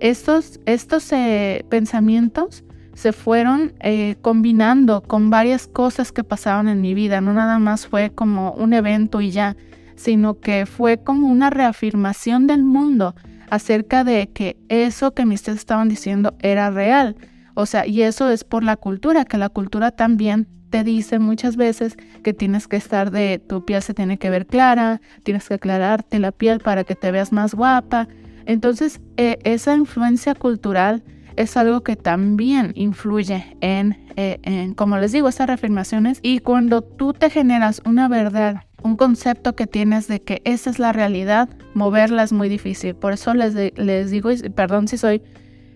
estos, 0.00 0.60
estos 0.66 1.10
eh, 1.12 1.64
pensamientos 1.68 2.64
se 2.94 3.12
fueron 3.12 3.72
eh, 3.80 4.16
combinando 4.20 5.02
con 5.02 5.30
varias 5.30 5.66
cosas 5.66 6.12
que 6.12 6.24
pasaron 6.24 6.68
en 6.68 6.80
mi 6.80 6.94
vida. 6.94 7.20
No 7.20 7.34
nada 7.34 7.58
más 7.58 7.86
fue 7.86 8.10
como 8.10 8.52
un 8.52 8.72
evento 8.72 9.20
y 9.20 9.30
ya, 9.30 9.56
sino 9.96 10.40
que 10.40 10.66
fue 10.66 10.98
como 10.98 11.28
una 11.28 11.50
reafirmación 11.50 12.46
del 12.46 12.64
mundo 12.64 13.14
acerca 13.50 14.04
de 14.04 14.28
que 14.28 14.56
eso 14.68 15.12
que 15.12 15.26
mis 15.26 15.42
tíos 15.42 15.56
estaban 15.56 15.88
diciendo 15.88 16.34
era 16.40 16.70
real. 16.70 17.16
O 17.54 17.66
sea, 17.66 17.86
y 17.86 18.02
eso 18.02 18.30
es 18.30 18.44
por 18.44 18.64
la 18.64 18.76
cultura, 18.76 19.24
que 19.24 19.38
la 19.38 19.48
cultura 19.48 19.92
también 19.92 20.48
te 20.70 20.82
dice 20.82 21.20
muchas 21.20 21.56
veces 21.56 21.96
que 22.24 22.32
tienes 22.32 22.66
que 22.66 22.76
estar 22.76 23.12
de, 23.12 23.38
tu 23.38 23.64
piel 23.64 23.80
se 23.80 23.94
tiene 23.94 24.18
que 24.18 24.28
ver 24.28 24.46
clara, 24.46 25.00
tienes 25.22 25.46
que 25.46 25.54
aclararte 25.54 26.18
la 26.18 26.32
piel 26.32 26.58
para 26.58 26.82
que 26.82 26.96
te 26.96 27.12
veas 27.12 27.32
más 27.32 27.54
guapa. 27.54 28.08
Entonces, 28.44 29.00
eh, 29.16 29.38
esa 29.44 29.76
influencia 29.76 30.34
cultural 30.34 31.04
es 31.36 31.56
algo 31.56 31.82
que 31.82 31.94
también 31.94 32.72
influye 32.74 33.56
en, 33.60 33.96
eh, 34.16 34.72
como 34.76 34.98
les 34.98 35.12
digo, 35.12 35.28
estas 35.28 35.46
reafirmaciones. 35.46 36.18
Y 36.22 36.40
cuando 36.40 36.82
tú 36.82 37.12
te 37.12 37.30
generas 37.30 37.80
una 37.84 38.08
verdad, 38.08 38.64
un 38.84 38.96
concepto 38.96 39.56
que 39.56 39.66
tienes 39.66 40.06
de 40.08 40.20
que 40.20 40.42
esa 40.44 40.68
es 40.68 40.78
la 40.78 40.92
realidad, 40.92 41.48
moverla 41.72 42.22
es 42.22 42.32
muy 42.32 42.50
difícil. 42.50 42.94
Por 42.94 43.14
eso 43.14 43.32
les, 43.34 43.54
les 43.76 44.10
digo, 44.10 44.30
y 44.30 44.36
perdón 44.50 44.88
si 44.88 44.98
soy 44.98 45.22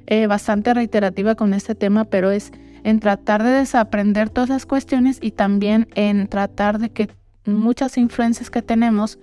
eh, 0.06 0.26
bastante 0.26 0.74
reiterativa 0.74 1.34
con 1.34 1.54
este 1.54 1.74
tema, 1.74 2.04
pero 2.04 2.30
es 2.30 2.52
en 2.84 3.00
tratar 3.00 3.42
de 3.42 3.50
desaprender 3.50 4.28
todas 4.28 4.50
las 4.50 4.66
cuestiones 4.66 5.18
y 5.22 5.30
también 5.30 5.88
en 5.94 6.28
tratar 6.28 6.78
de 6.78 6.90
que 6.90 7.08
muchas 7.46 7.96
influencias 7.96 8.50
que 8.50 8.60
tenemos, 8.60 9.18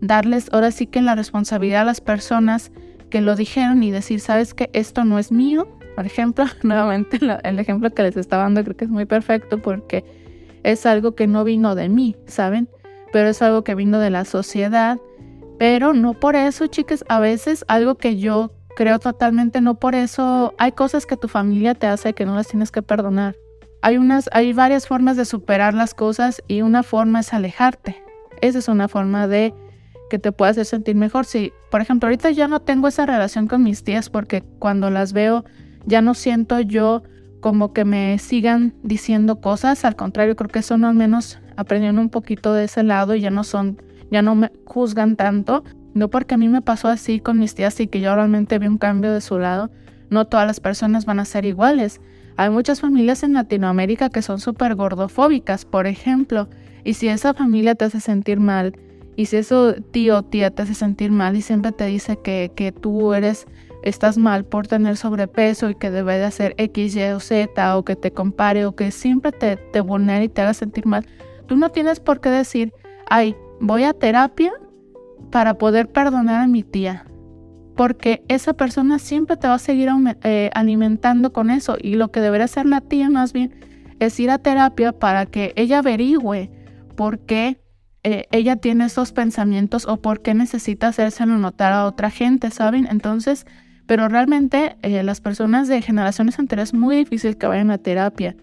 darles 0.00 0.48
ahora 0.52 0.70
sí 0.70 0.86
que 0.86 1.02
la 1.02 1.14
responsabilidad 1.14 1.82
a 1.82 1.84
las 1.84 2.00
personas 2.00 2.72
que 3.10 3.20
lo 3.20 3.36
dijeron 3.36 3.82
y 3.82 3.90
decir, 3.90 4.20
sabes 4.20 4.54
que 4.54 4.70
esto 4.72 5.04
no 5.04 5.18
es 5.18 5.30
mío. 5.30 5.68
Por 5.94 6.06
ejemplo, 6.06 6.46
nuevamente 6.62 7.18
el 7.44 7.58
ejemplo 7.58 7.90
que 7.90 8.02
les 8.02 8.16
estaba 8.16 8.44
dando 8.44 8.64
creo 8.64 8.76
que 8.76 8.86
es 8.86 8.90
muy 8.90 9.04
perfecto 9.04 9.60
porque 9.60 10.04
es 10.62 10.84
algo 10.86 11.14
que 11.14 11.26
no 11.26 11.44
vino 11.44 11.74
de 11.74 11.88
mí, 11.88 12.16
¿saben? 12.26 12.68
Pero 13.12 13.28
es 13.28 13.42
algo 13.42 13.64
que 13.64 13.74
vino 13.74 13.98
de 13.98 14.10
la 14.10 14.24
sociedad. 14.24 14.98
Pero 15.58 15.94
no 15.94 16.14
por 16.14 16.36
eso, 16.36 16.66
chicas, 16.66 17.04
a 17.08 17.20
veces 17.20 17.64
algo 17.68 17.96
que 17.96 18.18
yo 18.18 18.52
creo 18.76 18.98
totalmente, 18.98 19.60
no 19.60 19.76
por 19.76 19.94
eso 19.94 20.54
hay 20.58 20.72
cosas 20.72 21.06
que 21.06 21.16
tu 21.16 21.28
familia 21.28 21.74
te 21.74 21.86
hace 21.86 22.12
que 22.12 22.26
no 22.26 22.34
las 22.34 22.46
tienes 22.46 22.70
que 22.70 22.82
perdonar. 22.82 23.34
Hay, 23.82 23.96
unas, 23.96 24.28
hay 24.32 24.52
varias 24.52 24.86
formas 24.86 25.16
de 25.16 25.24
superar 25.24 25.72
las 25.72 25.94
cosas 25.94 26.42
y 26.46 26.60
una 26.60 26.82
forma 26.82 27.20
es 27.20 27.32
alejarte. 27.32 27.96
Esa 28.42 28.58
es 28.58 28.68
una 28.68 28.88
forma 28.88 29.26
de 29.26 29.54
que 30.10 30.18
te 30.18 30.30
pueda 30.32 30.50
hacer 30.50 30.66
sentir 30.66 30.94
mejor. 30.94 31.24
Si, 31.24 31.52
por 31.70 31.80
ejemplo, 31.80 32.06
ahorita 32.06 32.30
ya 32.30 32.48
no 32.48 32.60
tengo 32.60 32.88
esa 32.88 33.06
relación 33.06 33.48
con 33.48 33.62
mis 33.62 33.82
tías 33.82 34.10
porque 34.10 34.42
cuando 34.58 34.90
las 34.90 35.12
veo 35.12 35.44
ya 35.86 36.02
no 36.02 36.14
siento 36.14 36.60
yo 36.60 37.02
como 37.40 37.72
que 37.72 37.84
me 37.84 38.18
sigan 38.18 38.74
diciendo 38.82 39.40
cosas. 39.40 39.84
Al 39.84 39.96
contrario, 39.96 40.36
creo 40.36 40.50
que 40.50 40.62
son 40.62 40.84
al 40.84 40.94
menos 40.94 41.38
aprendiendo 41.56 42.00
un 42.00 42.10
poquito 42.10 42.52
de 42.52 42.64
ese 42.64 42.82
lado 42.82 43.14
y 43.14 43.20
ya 43.20 43.30
no 43.30 43.44
son, 43.44 43.80
ya 44.10 44.22
no 44.22 44.34
me 44.34 44.52
juzgan 44.64 45.16
tanto. 45.16 45.64
No 45.94 46.08
porque 46.08 46.34
a 46.34 46.38
mí 46.38 46.48
me 46.48 46.60
pasó 46.60 46.88
así 46.88 47.20
con 47.20 47.38
mis 47.38 47.54
tías 47.54 47.80
y 47.80 47.86
que 47.86 48.00
yo 48.00 48.14
realmente 48.14 48.58
vi 48.58 48.66
un 48.66 48.78
cambio 48.78 49.12
de 49.12 49.22
su 49.22 49.38
lado, 49.38 49.70
no 50.10 50.26
todas 50.26 50.46
las 50.46 50.60
personas 50.60 51.06
van 51.06 51.20
a 51.20 51.24
ser 51.24 51.46
iguales. 51.46 52.00
Hay 52.36 52.50
muchas 52.50 52.82
familias 52.82 53.22
en 53.22 53.32
Latinoamérica 53.32 54.10
que 54.10 54.20
son 54.20 54.38
súper 54.38 54.74
gordofóbicas, 54.74 55.64
por 55.64 55.86
ejemplo, 55.86 56.48
y 56.84 56.94
si 56.94 57.08
esa 57.08 57.32
familia 57.32 57.74
te 57.74 57.86
hace 57.86 58.00
sentir 58.00 58.40
mal, 58.40 58.74
y 59.16 59.26
si 59.26 59.38
eso 59.38 59.74
tío 59.90 60.18
o 60.18 60.22
tía 60.22 60.50
te 60.50 60.62
hace 60.62 60.74
sentir 60.74 61.10
mal 61.10 61.34
y 61.34 61.42
siempre 61.42 61.72
te 61.72 61.86
dice 61.86 62.18
que, 62.22 62.52
que 62.54 62.70
tú 62.70 63.14
eres, 63.14 63.46
estás 63.82 64.18
mal 64.18 64.44
por 64.44 64.66
tener 64.66 64.98
sobrepeso 64.98 65.70
y 65.70 65.74
que 65.74 65.90
debe 65.90 66.18
de 66.18 66.24
hacer 66.24 66.54
X, 66.58 66.94
Y 66.94 67.02
o 67.04 67.20
Z, 67.20 67.76
o 67.78 67.84
que 67.84 67.96
te 67.96 68.10
compare, 68.10 68.66
o 68.66 68.76
que 68.76 68.90
siempre 68.90 69.32
te, 69.32 69.56
te 69.56 69.80
vulnere 69.80 70.24
y 70.24 70.28
te 70.28 70.42
haga 70.42 70.52
sentir 70.52 70.84
mal, 70.86 71.06
tú 71.46 71.56
no 71.56 71.70
tienes 71.70 72.00
por 72.00 72.20
qué 72.20 72.28
decir, 72.28 72.72
ay, 73.08 73.36
voy 73.60 73.84
a 73.84 73.92
terapia 73.92 74.52
para 75.30 75.54
poder 75.54 75.88
perdonar 75.88 76.42
a 76.42 76.46
mi 76.46 76.62
tía. 76.62 77.06
Porque 77.76 78.24
esa 78.28 78.54
persona 78.54 78.98
siempre 78.98 79.36
te 79.36 79.48
va 79.48 79.54
a 79.54 79.58
seguir 79.58 79.90
eh, 80.22 80.50
alimentando 80.54 81.32
con 81.32 81.50
eso. 81.50 81.76
Y 81.80 81.96
lo 81.96 82.10
que 82.10 82.20
debería 82.20 82.46
hacer 82.46 82.66
la 82.66 82.80
tía 82.80 83.10
más 83.10 83.32
bien 83.32 83.54
es 83.98 84.18
ir 84.18 84.30
a 84.30 84.38
terapia 84.38 84.92
para 84.92 85.26
que 85.26 85.52
ella 85.56 85.78
averigüe 85.78 86.50
por 86.96 87.18
qué 87.18 87.60
eh, 88.02 88.26
ella 88.30 88.56
tiene 88.56 88.86
esos 88.86 89.12
pensamientos 89.12 89.86
o 89.86 89.96
por 89.96 90.22
qué 90.22 90.32
necesita 90.32 90.88
hacérselo 90.88 91.38
notar 91.38 91.72
a 91.72 91.86
otra 91.86 92.10
gente, 92.10 92.50
¿saben? 92.50 92.86
Entonces, 92.90 93.46
pero 93.86 94.08
realmente 94.08 94.76
eh, 94.82 95.02
las 95.02 95.20
personas 95.20 95.68
de 95.68 95.82
generaciones 95.82 96.38
anteriores 96.38 96.70
es 96.70 96.74
muy 96.74 96.96
difícil 96.96 97.36
que 97.36 97.46
vayan 97.46 97.70
a 97.70 97.78
terapia. 97.78 98.36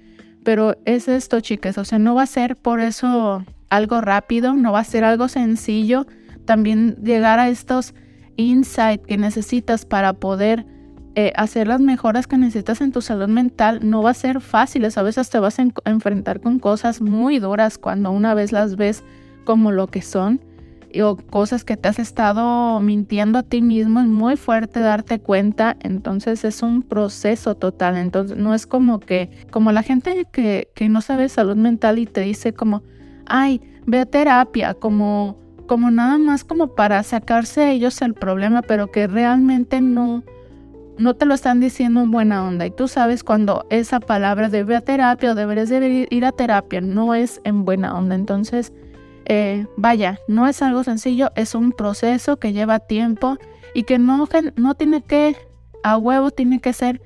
Pero 0.43 0.75
es 0.85 1.07
esto, 1.07 1.39
chicas, 1.39 1.77
o 1.77 1.85
sea, 1.85 1.99
no 1.99 2.15
va 2.15 2.23
a 2.23 2.27
ser 2.27 2.55
por 2.55 2.79
eso 2.79 3.45
algo 3.69 4.01
rápido, 4.01 4.53
no 4.53 4.71
va 4.71 4.79
a 4.79 4.83
ser 4.83 5.03
algo 5.03 5.27
sencillo 5.27 6.05
también 6.45 6.97
llegar 7.01 7.39
a 7.39 7.49
estos 7.49 7.93
insights 8.35 9.05
que 9.07 9.17
necesitas 9.17 9.85
para 9.85 10.13
poder 10.13 10.65
eh, 11.15 11.31
hacer 11.35 11.67
las 11.67 11.79
mejoras 11.79 12.25
que 12.25 12.37
necesitas 12.37 12.81
en 12.81 12.91
tu 12.91 13.01
salud 13.01 13.27
mental 13.27 13.79
no 13.83 14.01
va 14.01 14.09
a 14.11 14.15
ser 14.15 14.41
fácil. 14.41 14.85
A 14.95 15.03
veces 15.03 15.29
te 15.29 15.39
vas 15.39 15.59
a 15.59 15.67
enfrentar 15.85 16.41
con 16.41 16.59
cosas 16.59 17.01
muy 17.01 17.39
duras 17.39 17.77
cuando 17.77 18.11
una 18.11 18.33
vez 18.33 18.51
las 18.51 18.75
ves 18.75 19.03
como 19.43 19.71
lo 19.71 19.87
que 19.87 20.01
son 20.01 20.41
o 21.01 21.17
cosas 21.17 21.63
que 21.63 21.77
te 21.77 21.89
has 21.89 21.99
estado 21.99 22.79
mintiendo 22.79 23.39
a 23.39 23.43
ti 23.43 23.61
mismo. 23.61 23.99
Es 23.99 24.07
muy 24.07 24.35
fuerte 24.35 24.79
darte 24.79 25.19
cuenta. 25.19 25.75
Entonces 25.81 26.43
es 26.43 26.61
un 26.61 26.83
proceso 26.83 27.55
total. 27.55 27.97
Entonces 27.97 28.37
no 28.37 28.53
es 28.53 28.67
como 28.67 28.99
que, 28.99 29.29
como 29.51 29.71
la 29.71 29.83
gente 29.83 30.25
que, 30.31 30.69
que 30.75 30.89
no 30.89 31.01
sabe 31.01 31.29
salud 31.29 31.55
mental 31.55 31.99
y 31.99 32.05
te 32.05 32.21
dice 32.21 32.53
como, 32.53 32.83
ay, 33.25 33.61
ve 33.85 33.99
a 33.99 34.05
terapia, 34.05 34.73
como 34.73 35.37
como 35.67 35.91
nada 35.91 36.17
más 36.17 36.43
como 36.43 36.75
para 36.75 37.01
sacarse 37.03 37.71
ellos 37.71 38.01
el 38.01 38.13
problema, 38.13 38.61
pero 38.61 38.91
que 38.91 39.07
realmente 39.07 39.81
no, 39.81 40.23
no 40.97 41.15
te 41.15 41.25
lo 41.25 41.33
están 41.33 41.59
diciendo 41.59 42.01
en 42.01 42.11
buena 42.11 42.45
onda. 42.45 42.65
Y 42.65 42.71
tú 42.71 42.87
sabes 42.87 43.23
cuando 43.23 43.65
esa 43.69 43.99
palabra 43.99 44.49
de 44.49 44.75
a 44.75 44.81
terapia 44.81 45.31
o 45.31 45.35
deberías 45.35 45.69
de 45.69 46.07
ir 46.09 46.25
a 46.25 46.31
terapia 46.31 46.81
no 46.81 47.13
es 47.13 47.41
en 47.43 47.65
buena 47.65 47.97
onda. 47.97 48.15
Entonces, 48.15 48.73
eh, 49.25 49.65
vaya, 49.77 50.19
no 50.27 50.47
es 50.47 50.61
algo 50.61 50.83
sencillo, 50.83 51.31
es 51.35 51.55
un 51.55 51.71
proceso 51.71 52.37
que 52.37 52.53
lleva 52.53 52.79
tiempo 52.79 53.37
y 53.73 53.83
que 53.83 53.99
no, 53.99 54.27
no 54.55 54.75
tiene 54.75 55.01
que, 55.01 55.35
a 55.83 55.97
huevo, 55.97 56.31
tiene 56.31 56.59
que 56.59 56.73
ser 56.73 57.01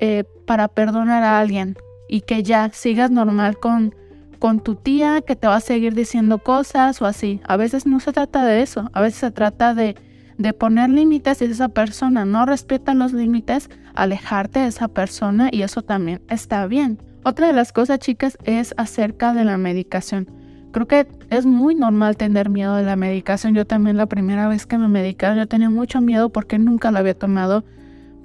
eh, 0.00 0.24
para 0.46 0.68
perdonar 0.68 1.22
a 1.22 1.38
alguien 1.38 1.76
y 2.08 2.22
que 2.22 2.42
ya 2.42 2.70
sigas 2.72 3.10
normal 3.10 3.58
con 3.58 3.94
con 4.40 4.60
tu 4.60 4.74
tía 4.74 5.20
que 5.20 5.36
te 5.36 5.46
va 5.46 5.56
a 5.56 5.60
seguir 5.60 5.94
diciendo 5.94 6.38
cosas 6.38 7.00
o 7.00 7.06
así. 7.06 7.40
A 7.44 7.56
veces 7.56 7.86
no 7.86 8.00
se 8.00 8.12
trata 8.12 8.44
de 8.44 8.62
eso, 8.62 8.90
a 8.92 9.00
veces 9.00 9.20
se 9.20 9.30
trata 9.30 9.74
de, 9.74 9.94
de 10.38 10.52
poner 10.52 10.90
límites 10.90 11.42
y 11.42 11.46
si 11.46 11.52
esa 11.52 11.68
persona 11.68 12.24
no 12.24 12.46
respeta 12.46 12.94
los 12.94 13.12
límites, 13.12 13.68
alejarte 13.94 14.60
de 14.60 14.68
esa 14.68 14.88
persona 14.88 15.50
y 15.52 15.62
eso 15.62 15.82
también 15.82 16.22
está 16.28 16.66
bien. 16.66 16.98
Otra 17.22 17.48
de 17.48 17.52
las 17.52 17.72
cosas, 17.72 17.98
chicas, 17.98 18.38
es 18.44 18.74
acerca 18.78 19.34
de 19.34 19.44
la 19.44 19.58
medicación. 19.58 20.26
Creo 20.72 20.86
que 20.86 21.08
es 21.30 21.46
muy 21.46 21.74
normal 21.74 22.16
tener 22.16 22.48
miedo 22.48 22.76
de 22.76 22.84
la 22.84 22.96
medicación. 22.96 23.54
Yo 23.54 23.66
también 23.66 23.96
la 23.96 24.06
primera 24.06 24.48
vez 24.48 24.66
que 24.66 24.78
me 24.78 24.88
medicaron 24.88 25.38
yo 25.38 25.46
tenía 25.46 25.70
mucho 25.70 26.00
miedo 26.00 26.30
porque 26.30 26.58
nunca 26.58 26.90
la 26.90 27.00
había 27.00 27.14
tomado, 27.14 27.64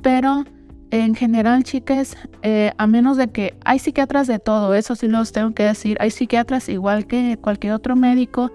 pero 0.02 0.44
en 0.92 1.16
general, 1.16 1.64
chicas, 1.64 2.16
eh, 2.44 2.72
a 2.78 2.88
menos 2.88 3.18
de 3.18 3.30
que 3.30 3.56
hay 3.66 3.80
psiquiatras 3.80 4.28
de 4.28 4.40
todo, 4.40 4.76
eso 4.76 4.96
sí 4.96 5.08
los 5.08 5.32
tengo 5.32 5.54
que 5.54 5.64
decir, 5.64 5.98
hay 6.00 6.12
psiquiatras 6.12 6.70
igual 6.70 7.08
que 7.08 7.38
cualquier 7.42 7.74
otro 7.74 7.96
médico 7.96 8.52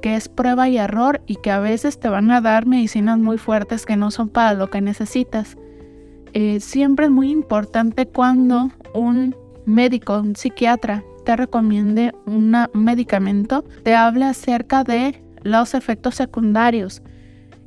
que 0.00 0.14
es 0.14 0.28
prueba 0.28 0.68
y 0.68 0.78
error 0.78 1.20
y 1.26 1.36
que 1.36 1.50
a 1.50 1.58
veces 1.58 1.98
te 1.98 2.08
van 2.08 2.30
a 2.30 2.40
dar 2.40 2.66
medicinas 2.66 3.18
muy 3.18 3.38
fuertes 3.38 3.84
que 3.86 3.96
no 3.96 4.10
son 4.10 4.28
para 4.28 4.54
lo 4.54 4.70
que 4.70 4.80
necesitas. 4.80 5.56
Eh, 6.32 6.60
siempre 6.60 7.06
es 7.06 7.10
muy 7.10 7.30
importante 7.30 8.06
cuando 8.06 8.70
un 8.94 9.34
médico, 9.64 10.20
un 10.20 10.36
psiquiatra, 10.36 11.02
te 11.26 11.34
recomiende 11.34 12.14
un 12.24 12.56
medicamento, 12.72 13.64
te 13.82 13.96
hable 13.96 14.26
acerca 14.26 14.84
de 14.84 15.24
los 15.42 15.74
efectos 15.74 16.14
secundarios. 16.14 17.02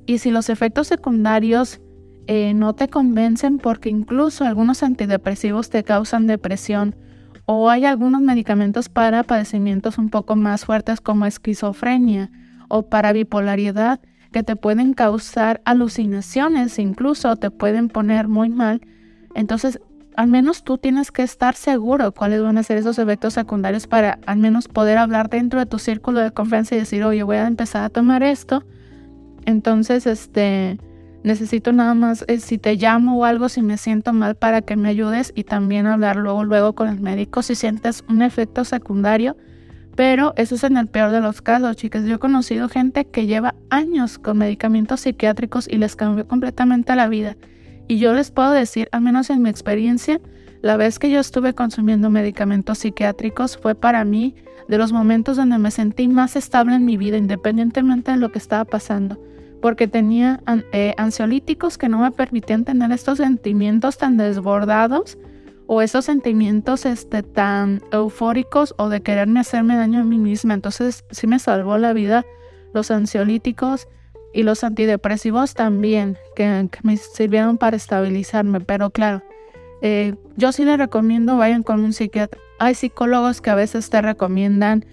Y 0.05 0.19
si 0.19 0.31
los 0.31 0.49
efectos 0.49 0.87
secundarios 0.87 1.81
eh, 2.27 2.53
no 2.53 2.73
te 2.73 2.87
convencen 2.87 3.57
porque 3.57 3.89
incluso 3.89 4.45
algunos 4.45 4.81
antidepresivos 4.81 5.69
te 5.69 5.83
causan 5.83 6.25
depresión 6.25 6.95
o 7.45 7.69
hay 7.69 7.83
algunos 7.83 8.21
medicamentos 8.21 8.87
para 8.87 9.23
padecimientos 9.23 9.97
un 9.97 10.09
poco 10.09 10.37
más 10.37 10.63
fuertes 10.63 11.01
como 11.01 11.25
esquizofrenia 11.25 12.31
o 12.69 12.87
para 12.87 13.11
bipolaridad 13.11 13.99
que 14.31 14.41
te 14.41 14.55
pueden 14.55 14.93
causar 14.93 15.61
alucinaciones, 15.65 16.79
incluso 16.79 17.35
te 17.35 17.51
pueden 17.51 17.89
poner 17.89 18.29
muy 18.29 18.47
mal. 18.47 18.79
Entonces, 19.35 19.81
al 20.15 20.27
menos 20.27 20.63
tú 20.63 20.77
tienes 20.77 21.11
que 21.11 21.23
estar 21.23 21.55
seguro 21.55 22.11
cuáles 22.11 22.41
van 22.41 22.57
a 22.57 22.63
ser 22.63 22.77
esos 22.77 22.99
efectos 22.99 23.33
secundarios 23.33 23.87
para 23.87 24.19
al 24.25 24.37
menos 24.37 24.67
poder 24.67 24.97
hablar 24.97 25.29
dentro 25.29 25.59
de 25.59 25.65
tu 25.65 25.79
círculo 25.79 26.19
de 26.19 26.31
confianza 26.31 26.75
y 26.75 26.79
decir, 26.79 27.03
oye, 27.03 27.23
voy 27.23 27.37
a 27.37 27.47
empezar 27.47 27.83
a 27.83 27.89
tomar 27.89 28.23
esto. 28.23 28.63
Entonces, 29.45 30.05
este, 30.05 30.77
Necesito 31.23 31.73
nada 31.73 31.93
más, 31.95 32.23
eh, 32.27 32.39
si 32.39 32.57
te 32.57 32.75
llamo 32.75 33.19
o 33.19 33.25
algo, 33.25 33.49
si 33.49 33.61
me 33.61 33.77
siento 33.77 34.13
mal 34.13 34.35
para 34.35 34.61
que 34.61 34.77
me 34.77 34.87
ayudes 34.87 35.33
y 35.35 35.43
también 35.43 35.85
hablar 35.85 36.15
luego, 36.15 36.45
luego 36.45 36.73
con 36.73 36.87
el 36.87 37.01
médico 37.01 37.41
si 37.41 37.55
sientes 37.55 38.05
un 38.07 38.21
efecto 38.21 38.63
secundario. 38.63 39.35
Pero 39.97 40.33
eso 40.37 40.55
es 40.55 40.63
en 40.63 40.77
el 40.77 40.87
peor 40.87 41.11
de 41.11 41.19
los 41.19 41.41
casos, 41.41 41.75
chicas. 41.75 42.05
Yo 42.05 42.15
he 42.15 42.19
conocido 42.19 42.69
gente 42.69 43.03
que 43.03 43.25
lleva 43.25 43.55
años 43.69 44.17
con 44.17 44.37
medicamentos 44.37 45.01
psiquiátricos 45.01 45.67
y 45.67 45.77
les 45.77 45.97
cambió 45.97 46.25
completamente 46.25 46.95
la 46.95 47.09
vida. 47.09 47.35
Y 47.89 47.99
yo 47.99 48.13
les 48.13 48.31
puedo 48.31 48.51
decir, 48.51 48.87
al 48.93 49.01
menos 49.01 49.29
en 49.29 49.41
mi 49.41 49.49
experiencia, 49.49 50.21
la 50.61 50.77
vez 50.77 50.97
que 50.97 51.09
yo 51.09 51.19
estuve 51.19 51.53
consumiendo 51.53 52.09
medicamentos 52.09 52.77
psiquiátricos 52.77 53.57
fue 53.57 53.75
para 53.75 54.05
mí 54.05 54.35
de 54.69 54.77
los 54.77 54.93
momentos 54.93 55.35
donde 55.35 55.57
me 55.57 55.71
sentí 55.71 56.07
más 56.07 56.37
estable 56.37 56.75
en 56.75 56.85
mi 56.85 56.95
vida, 56.95 57.17
independientemente 57.17 58.11
de 58.11 58.17
lo 58.17 58.31
que 58.31 58.37
estaba 58.39 58.63
pasando 58.63 59.19
porque 59.61 59.87
tenía 59.87 60.41
eh, 60.71 60.93
ansiolíticos 60.97 61.77
que 61.77 61.89
no 61.89 61.99
me 61.99 62.11
permitían 62.11 62.63
tener 62.63 62.91
estos 62.91 63.17
sentimientos 63.17 63.97
tan 63.97 64.17
desbordados 64.17 65.17
o 65.67 65.81
esos 65.81 66.05
sentimientos 66.05 66.85
este, 66.85 67.23
tan 67.23 67.81
eufóricos 67.91 68.73
o 68.77 68.89
de 68.89 69.01
quererme 69.01 69.41
hacerme 69.41 69.75
daño 69.75 69.99
a 69.99 70.03
mí 70.03 70.17
misma. 70.17 70.53
Entonces 70.53 71.03
sí 71.11 71.27
me 71.27 71.39
salvó 71.39 71.77
la 71.77 71.93
vida 71.93 72.25
los 72.73 72.89
ansiolíticos 72.91 73.87
y 74.33 74.43
los 74.43 74.63
antidepresivos 74.63 75.53
también, 75.53 76.17
que, 76.35 76.69
me 76.83 76.97
sirvieron 76.97 77.57
para 77.57 77.77
estabilizarme. 77.77 78.59
Pero 78.61 78.89
claro, 78.89 79.23
eh, 79.81 80.15
yo 80.35 80.51
sí 80.51 80.65
les 80.65 80.77
recomiendo 80.77 81.37
vayan 81.37 81.63
con 81.63 81.81
un 81.81 81.93
psiquiatra. 81.93 82.39
Hay 82.59 82.75
psicólogos 82.75 83.41
que 83.41 83.49
a 83.49 83.55
veces 83.55 83.89
te 83.89 84.01
recomiendan 84.01 84.85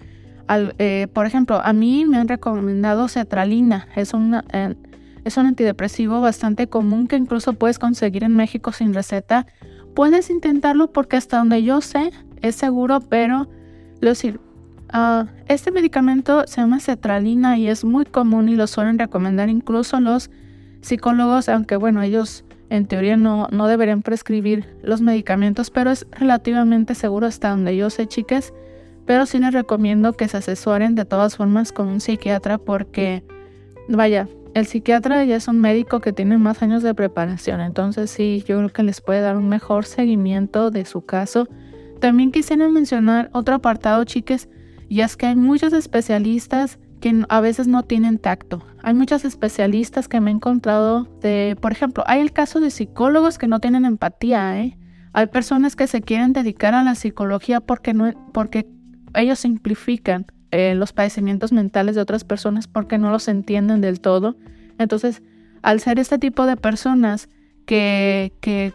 eh, 0.77 1.07
por 1.13 1.25
ejemplo, 1.25 1.59
a 1.61 1.73
mí 1.73 2.05
me 2.05 2.17
han 2.17 2.27
recomendado 2.27 3.07
cetralina. 3.07 3.87
Es, 3.95 4.13
eh, 4.53 4.75
es 5.25 5.37
un 5.37 5.45
antidepresivo 5.45 6.21
bastante 6.21 6.67
común 6.67 7.07
que 7.07 7.17
incluso 7.17 7.53
puedes 7.53 7.79
conseguir 7.79 8.23
en 8.23 8.35
México 8.35 8.71
sin 8.71 8.93
receta. 8.93 9.45
Puedes 9.93 10.29
intentarlo 10.29 10.91
porque 10.91 11.17
hasta 11.17 11.37
donde 11.37 11.63
yo 11.63 11.81
sé 11.81 12.11
es 12.41 12.55
seguro, 12.55 13.01
pero 13.01 13.49
lo 13.99 14.15
ah, 14.91 15.27
este 15.47 15.71
medicamento 15.71 16.43
se 16.47 16.61
llama 16.61 16.79
cetralina 16.79 17.57
y 17.57 17.67
es 17.67 17.83
muy 17.83 18.05
común 18.05 18.49
y 18.49 18.55
lo 18.55 18.67
suelen 18.67 18.99
recomendar 18.99 19.49
incluso 19.49 19.99
los 19.99 20.29
psicólogos, 20.81 21.49
aunque 21.49 21.75
bueno, 21.75 22.01
ellos 22.01 22.43
en 22.69 22.85
teoría 22.85 23.17
no, 23.17 23.47
no 23.51 23.67
deberían 23.67 24.01
prescribir 24.01 24.65
los 24.83 25.01
medicamentos, 25.01 25.71
pero 25.71 25.91
es 25.91 26.05
relativamente 26.11 26.95
seguro 26.95 27.27
hasta 27.27 27.49
donde 27.49 27.75
yo 27.75 27.89
sé, 27.89 28.07
chicas 28.07 28.53
pero 29.07 29.25
sí 29.25 29.39
les 29.39 29.53
recomiendo 29.53 30.13
que 30.13 30.27
se 30.27 30.37
asesoren 30.37 30.93
de 30.93 31.05
todas 31.05 31.37
formas 31.37 31.71
con 31.71 31.87
un 31.87 32.01
psiquiatra 32.01 32.59
porque, 32.59 33.23
vaya, 33.87 34.27
el 34.53 34.67
psiquiatra 34.67 35.23
ya 35.23 35.37
es 35.37 35.47
un 35.47 35.61
médico 35.61 36.01
que 36.01 36.11
tiene 36.11 36.37
más 36.37 36.61
años 36.61 36.83
de 36.83 36.93
preparación, 36.93 37.61
entonces 37.61 38.11
sí, 38.11 38.43
yo 38.45 38.57
creo 38.57 38.69
que 38.69 38.83
les 38.83 38.99
puede 38.99 39.21
dar 39.21 39.37
un 39.37 39.47
mejor 39.47 39.85
seguimiento 39.85 40.71
de 40.71 40.83
su 40.83 41.05
caso. 41.05 41.47
También 42.01 42.31
quisiera 42.31 42.67
mencionar 42.67 43.29
otro 43.31 43.55
apartado, 43.55 44.03
chiques, 44.03 44.49
y 44.89 45.01
es 45.01 45.17
que 45.17 45.27
hay 45.27 45.35
muchos 45.35 45.73
especialistas 45.73 46.79
que 46.99 47.23
a 47.29 47.41
veces 47.41 47.67
no 47.67 47.83
tienen 47.83 48.17
tacto. 48.17 48.65
Hay 48.81 48.93
muchos 48.93 49.25
especialistas 49.25 50.07
que 50.07 50.19
me 50.19 50.31
he 50.31 50.33
encontrado 50.33 51.03
de, 51.21 51.57
por 51.59 51.71
ejemplo, 51.71 52.03
hay 52.07 52.21
el 52.21 52.31
caso 52.31 52.59
de 52.59 52.71
psicólogos 52.71 53.37
que 53.37 53.47
no 53.47 53.59
tienen 53.59 53.85
empatía, 53.85 54.61
¿eh? 54.61 54.77
Hay 55.13 55.27
personas 55.27 55.75
que 55.75 55.87
se 55.87 56.01
quieren 56.01 56.33
dedicar 56.33 56.73
a 56.73 56.83
la 56.83 56.95
psicología 56.95 57.59
porque 57.59 57.93
no 57.93 58.11
porque 58.33 58.67
ellos 59.15 59.39
simplifican 59.39 60.27
eh, 60.51 60.75
los 60.75 60.93
padecimientos 60.93 61.51
mentales 61.51 61.95
de 61.95 62.01
otras 62.01 62.23
personas 62.23 62.67
porque 62.67 62.97
no 62.97 63.11
los 63.11 63.27
entienden 63.27 63.81
del 63.81 63.99
todo. 63.99 64.37
Entonces, 64.77 65.23
al 65.63 65.79
ser 65.79 65.99
este 65.99 66.19
tipo 66.19 66.45
de 66.45 66.55
personas 66.55 67.29
que, 67.65 68.33
que 68.41 68.73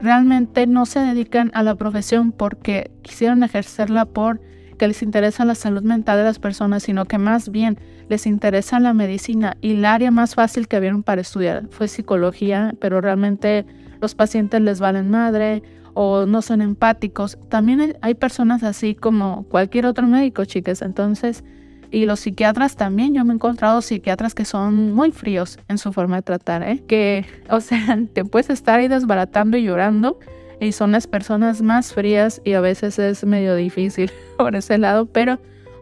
realmente 0.00 0.66
no 0.66 0.86
se 0.86 1.00
dedican 1.00 1.50
a 1.54 1.62
la 1.62 1.74
profesión 1.74 2.32
porque 2.32 2.90
quisieron 3.02 3.42
ejercerla 3.42 4.04
por 4.04 4.40
que 4.82 4.88
les 4.88 5.04
interesa 5.04 5.44
la 5.44 5.54
salud 5.54 5.84
mental 5.84 6.18
de 6.18 6.24
las 6.24 6.40
personas, 6.40 6.82
sino 6.82 7.04
que 7.04 7.16
más 7.16 7.50
bien 7.50 7.78
les 8.08 8.26
interesa 8.26 8.80
la 8.80 8.92
medicina 8.92 9.56
y 9.60 9.74
el 9.74 9.84
área 9.84 10.10
más 10.10 10.34
fácil 10.34 10.66
que 10.66 10.80
vieron 10.80 11.04
para 11.04 11.20
estudiar 11.20 11.68
fue 11.70 11.86
psicología, 11.86 12.74
pero 12.80 13.00
realmente 13.00 13.64
los 14.00 14.16
pacientes 14.16 14.60
les 14.60 14.80
valen 14.80 15.08
madre 15.08 15.62
o 15.94 16.26
no 16.26 16.42
son 16.42 16.62
empáticos. 16.62 17.38
También 17.48 17.96
hay 18.00 18.14
personas 18.14 18.64
así 18.64 18.96
como 18.96 19.44
cualquier 19.44 19.86
otro 19.86 20.04
médico, 20.04 20.44
chicas. 20.46 20.82
Entonces, 20.82 21.44
y 21.92 22.04
los 22.04 22.18
psiquiatras 22.18 22.74
también, 22.74 23.14
yo 23.14 23.24
me 23.24 23.34
he 23.34 23.36
encontrado 23.36 23.82
psiquiatras 23.82 24.34
que 24.34 24.44
son 24.44 24.92
muy 24.94 25.12
fríos 25.12 25.60
en 25.68 25.78
su 25.78 25.92
forma 25.92 26.16
de 26.16 26.22
tratar, 26.22 26.64
¿eh? 26.64 26.82
Que, 26.88 27.24
o 27.50 27.60
sea, 27.60 28.00
te 28.12 28.24
puedes 28.24 28.50
estar 28.50 28.80
ahí 28.80 28.88
desbaratando 28.88 29.56
y 29.56 29.62
llorando 29.62 30.18
y 30.62 30.72
son 30.72 30.92
las 30.92 31.06
personas 31.06 31.60
más 31.60 31.92
frías 31.92 32.40
y 32.44 32.52
a 32.52 32.60
veces 32.60 32.98
es 32.98 33.24
medio 33.24 33.56
difícil 33.56 34.10
por 34.38 34.54
ese 34.54 34.78
lado, 34.78 35.06
pero 35.06 35.38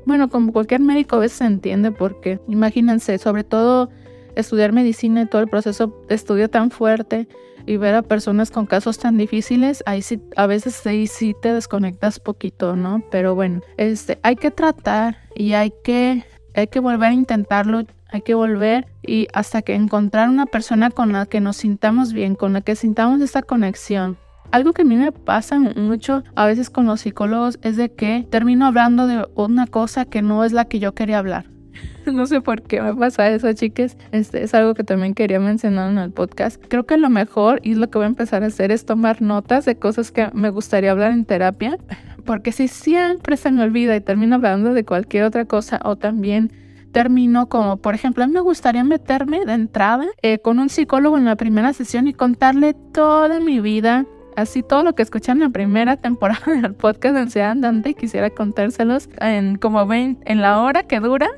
bueno, 0.07 0.31
como 0.31 0.53
cualquier 0.53 0.81
médico 0.81 1.16
a 1.16 1.21
veces 1.21 1.38
se 1.38 1.45
entiende 1.45 1.93
porque 1.93 2.40
imagínense, 2.49 3.19
sobre 3.19 3.45
todo 3.45 3.90
estudiar 4.35 4.73
medicina 4.73 5.23
y 5.23 5.27
todo 5.27 5.43
el 5.43 5.49
proceso 5.49 6.03
estudio 6.09 6.49
tan 6.49 6.71
fuerte 6.71 7.29
y 7.66 7.77
ver 7.77 7.95
a 7.95 8.03
personas 8.03 8.51
con 8.51 8.64
casos 8.64 8.99
tan 8.99 9.19
difíciles, 9.19 9.83
ahí 9.85 10.01
sí, 10.01 10.21
a 10.37 10.47
veces 10.47 10.87
ahí 10.87 11.07
sí 11.07 11.35
te 11.43 11.53
desconectas 11.53 12.19
poquito, 12.19 12.75
¿no? 12.75 13.05
Pero 13.11 13.35
bueno, 13.35 13.61
este, 13.77 14.19
hay 14.23 14.37
que 14.37 14.51
tratar 14.51 15.19
y 15.35 15.53
hay 15.53 15.75
que, 15.85 16.25
hay 16.55 16.69
que 16.69 16.81
volver 16.81 17.11
a 17.11 17.14
intentarlo, 17.14 17.83
hay 18.09 18.23
que 18.23 18.33
volver 18.33 18.87
y 19.03 19.29
hasta 19.35 19.61
que 19.61 19.75
encontrar 19.75 20.31
una 20.31 20.47
persona 20.47 20.90
con 20.90 21.12
la 21.12 21.27
que 21.27 21.40
nos 21.40 21.59
sintamos 21.59 22.14
bien, 22.14 22.35
con 22.35 22.55
la 22.55 22.62
que 22.62 22.77
sintamos 22.77 23.21
esta 23.21 23.43
conexión. 23.43 24.16
Algo 24.53 24.73
que 24.73 24.83
a 24.83 24.85
mí 24.85 24.97
me 24.97 25.13
pasa 25.13 25.59
mucho 25.59 26.25
a 26.35 26.47
veces 26.47 26.71
con 26.71 26.87
los 26.87 27.03
psicólogos 27.03 27.59
es 27.63 27.77
de 27.77 27.93
que 27.93 28.27
termino 28.31 28.67
hablando 28.67 29.07
de 29.07 29.27
una 29.37 29.67
cosa 29.67 30.05
que 30.05 30.23
no 30.23 30.45
es 30.45 30.53
la 30.53 30.65
que 30.65 30.81
yo 30.81 30.93
quería 30.93 31.19
hablar. 31.19 31.47
no 32.07 32.27
sé 32.27 32.41
por 32.41 32.63
qué 32.63 32.81
me 32.81 32.95
pasa 32.95 33.29
eso, 33.29 33.53
chicas. 33.53 33.97
Este 34.13 34.43
es 34.43 34.55
algo 34.55 34.75
que 34.75 34.85
también 34.85 35.15
quería 35.15 35.39
mencionar 35.39 35.91
en 35.91 35.99
el 35.99 36.11
podcast. 36.11 36.63
Creo 36.69 36.85
que 36.85 36.97
lo 36.97 37.11
mejor 37.11 37.61
y 37.63 37.75
lo 37.75 37.91
que 37.91 37.99
voy 37.99 38.07
a 38.07 38.09
empezar 38.09 38.43
a 38.43 38.47
hacer 38.47 38.73
es 38.73 38.85
tomar 38.85 39.23
notas 39.23 39.65
de 39.65 39.77
cosas 39.77 40.11
que 40.11 40.29
me 40.33 40.51
gustaría 40.51 40.91
hablar 40.91 41.13
en 41.13 41.25
terapia, 41.25 41.79
porque 42.25 42.53
si 42.53 42.69
siempre 42.69 43.37
se 43.37 43.53
me 43.53 43.63
olvida 43.63 43.95
y 43.95 44.01
termino 44.01 44.37
hablando 44.37 44.75
de 44.75 44.85
cualquier 44.85 45.25
otra 45.25 45.45
cosa 45.45 45.81
o 45.85 45.97
también 45.97 46.53
termino 46.93 47.49
como, 47.49 47.77
por 47.77 47.95
ejemplo, 47.95 48.25
a 48.25 48.27
mí 48.27 48.33
me 48.33 48.41
gustaría 48.41 48.83
meterme 48.83 49.45
de 49.45 49.53
entrada 49.53 50.07
eh, 50.23 50.41
con 50.41 50.59
un 50.59 50.69
psicólogo 50.69 51.19
en 51.19 51.25
la 51.25 51.37
primera 51.37 51.73
sesión 51.73 52.09
y 52.09 52.15
contarle 52.15 52.75
toda 52.75 53.39
mi 53.39 53.61
vida 53.61 54.07
Así 54.40 54.62
todo 54.62 54.83
lo 54.83 54.94
que 54.94 55.03
escuché 55.03 55.33
en 55.33 55.40
la 55.40 55.50
primera 55.50 55.98
temporada 55.98 56.40
del 56.62 56.74
podcast 56.74 57.14
de 57.14 57.20
Ansiedad 57.20 57.50
Andante, 57.50 57.92
quisiera 57.92 58.31
contárselos 58.31 59.11
en 59.20 59.57
como 59.57 59.87
ven, 59.87 60.18
en 60.24 60.40
la 60.40 60.62
hora 60.62 60.83
que 60.83 60.98
dura. 60.98 61.29